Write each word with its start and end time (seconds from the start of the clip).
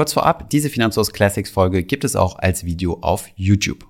Kurz 0.00 0.14
vorab, 0.14 0.48
diese 0.48 0.70
Finanzlos 0.70 1.12
Classics 1.12 1.50
Folge 1.50 1.82
gibt 1.82 2.04
es 2.04 2.16
auch 2.16 2.38
als 2.38 2.64
Video 2.64 3.00
auf 3.02 3.28
YouTube. 3.36 3.86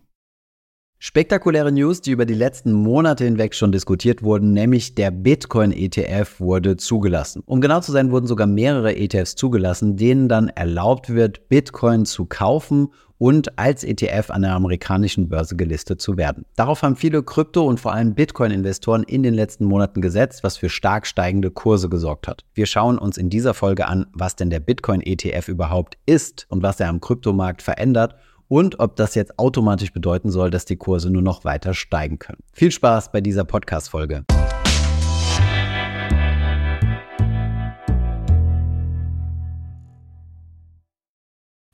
Spektakuläre 0.98 1.70
News, 1.70 2.00
die 2.00 2.10
über 2.10 2.26
die 2.26 2.34
letzten 2.34 2.72
Monate 2.72 3.22
hinweg 3.22 3.54
schon 3.54 3.70
diskutiert 3.70 4.24
wurden, 4.24 4.52
nämlich 4.52 4.96
der 4.96 5.12
Bitcoin-ETF 5.12 6.40
wurde 6.40 6.76
zugelassen. 6.76 7.44
Um 7.46 7.60
genau 7.60 7.78
zu 7.78 7.92
sein, 7.92 8.10
wurden 8.10 8.26
sogar 8.26 8.48
mehrere 8.48 8.96
ETFs 8.96 9.36
zugelassen, 9.36 9.96
denen 9.96 10.28
dann 10.28 10.48
erlaubt 10.48 11.10
wird, 11.10 11.48
Bitcoin 11.48 12.04
zu 12.04 12.26
kaufen 12.26 12.88
und 13.20 13.58
als 13.58 13.84
ETF 13.84 14.30
an 14.30 14.42
der 14.42 14.54
amerikanischen 14.54 15.28
Börse 15.28 15.54
gelistet 15.54 16.00
zu 16.00 16.16
werden. 16.16 16.46
Darauf 16.56 16.82
haben 16.82 16.96
viele 16.96 17.22
Krypto- 17.22 17.66
und 17.66 17.78
vor 17.78 17.92
allem 17.92 18.14
Bitcoin-Investoren 18.14 19.02
in 19.02 19.22
den 19.22 19.34
letzten 19.34 19.66
Monaten 19.66 20.00
gesetzt, 20.00 20.42
was 20.42 20.56
für 20.56 20.70
stark 20.70 21.06
steigende 21.06 21.50
Kurse 21.50 21.90
gesorgt 21.90 22.26
hat. 22.26 22.46
Wir 22.54 22.64
schauen 22.64 22.98
uns 22.98 23.18
in 23.18 23.28
dieser 23.28 23.52
Folge 23.52 23.86
an, 23.86 24.06
was 24.14 24.36
denn 24.36 24.48
der 24.48 24.60
Bitcoin-ETF 24.60 25.48
überhaupt 25.48 25.98
ist 26.06 26.46
und 26.48 26.62
was 26.62 26.80
er 26.80 26.88
am 26.88 27.02
Kryptomarkt 27.02 27.60
verändert 27.60 28.14
und 28.48 28.80
ob 28.80 28.96
das 28.96 29.14
jetzt 29.14 29.38
automatisch 29.38 29.92
bedeuten 29.92 30.30
soll, 30.30 30.50
dass 30.50 30.64
die 30.64 30.76
Kurse 30.76 31.10
nur 31.10 31.22
noch 31.22 31.44
weiter 31.44 31.74
steigen 31.74 32.18
können. 32.18 32.40
Viel 32.54 32.70
Spaß 32.70 33.12
bei 33.12 33.20
dieser 33.20 33.44
Podcast-Folge. 33.44 34.24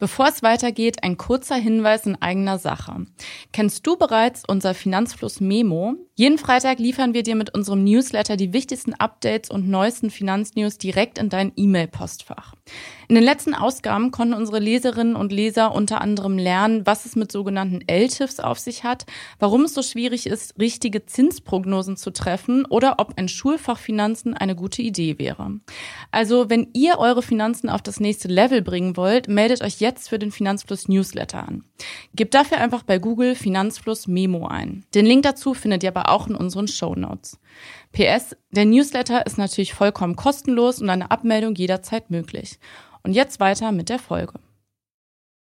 Bevor 0.06 0.28
es 0.28 0.44
weitergeht, 0.44 1.02
ein 1.02 1.16
kurzer 1.16 1.56
Hinweis 1.56 2.06
in 2.06 2.14
eigener 2.22 2.60
Sache. 2.60 3.06
Kennst 3.52 3.84
du 3.84 3.96
bereits 3.96 4.44
unser 4.46 4.72
Finanzfluss 4.72 5.40
Memo? 5.40 5.96
Jeden 6.14 6.38
Freitag 6.38 6.78
liefern 6.78 7.12
wir 7.12 7.24
dir 7.24 7.34
mit 7.34 7.52
unserem 7.52 7.82
Newsletter 7.82 8.36
die 8.36 8.52
wichtigsten 8.52 8.94
Updates 8.94 9.50
und 9.50 9.68
neuesten 9.68 10.10
Finanznews 10.10 10.78
direkt 10.78 11.18
in 11.18 11.28
dein 11.28 11.50
E-Mail-Postfach. 11.56 12.54
In 13.08 13.14
den 13.14 13.24
letzten 13.24 13.54
Ausgaben 13.54 14.10
konnten 14.10 14.34
unsere 14.34 14.58
Leserinnen 14.58 15.14
und 15.14 15.32
Leser 15.32 15.72
unter 15.72 16.00
anderem 16.00 16.38
lernen, 16.38 16.86
was 16.86 17.06
es 17.06 17.14
mit 17.14 17.30
sogenannten 17.30 17.80
LTIFs 17.86 18.40
auf 18.40 18.58
sich 18.58 18.82
hat, 18.82 19.06
warum 19.38 19.62
es 19.62 19.74
so 19.74 19.82
schwierig 19.82 20.26
ist, 20.26 20.58
richtige 20.58 21.06
Zinsprognosen 21.06 21.96
zu 21.96 22.10
treffen 22.10 22.64
oder 22.64 22.96
ob 22.98 23.16
ein 23.16 23.28
Schulfach 23.28 23.78
Finanzen 23.78 24.34
eine 24.34 24.56
gute 24.56 24.82
Idee 24.82 25.18
wäre. 25.18 25.60
Also, 26.10 26.50
wenn 26.50 26.68
ihr 26.72 26.98
eure 26.98 27.22
Finanzen 27.22 27.68
auf 27.68 27.82
das 27.82 28.00
nächste 28.00 28.28
Level 28.28 28.62
bringen 28.62 28.96
wollt, 28.96 29.28
meldet 29.28 29.62
euch 29.62 29.80
jetzt 29.80 30.08
für 30.08 30.18
den 30.18 30.32
Finanzfluss 30.32 30.88
Newsletter 30.88 31.46
an. 31.46 31.64
Gebt 32.14 32.34
dafür 32.34 32.58
einfach 32.58 32.82
bei 32.82 32.98
Google 32.98 33.34
Finanzfluss 33.34 34.08
Memo 34.08 34.48
ein. 34.48 34.84
Den 34.94 35.06
Link 35.06 35.22
dazu 35.22 35.54
findet 35.54 35.82
ihr 35.84 35.90
aber 35.94 36.10
auch 36.10 36.26
in 36.26 36.34
unseren 36.34 36.66
Show 36.66 36.94
Notes. 36.94 37.38
PS, 37.92 38.36
der 38.50 38.64
Newsletter 38.64 39.24
ist 39.26 39.38
natürlich 39.38 39.74
vollkommen 39.74 40.16
kostenlos 40.16 40.80
und 40.80 40.90
eine 40.90 41.10
Abmeldung 41.10 41.54
jederzeit 41.54 42.10
möglich. 42.10 42.58
Und 43.02 43.12
jetzt 43.12 43.40
weiter 43.40 43.72
mit 43.72 43.88
der 43.88 43.98
Folge. 43.98 44.34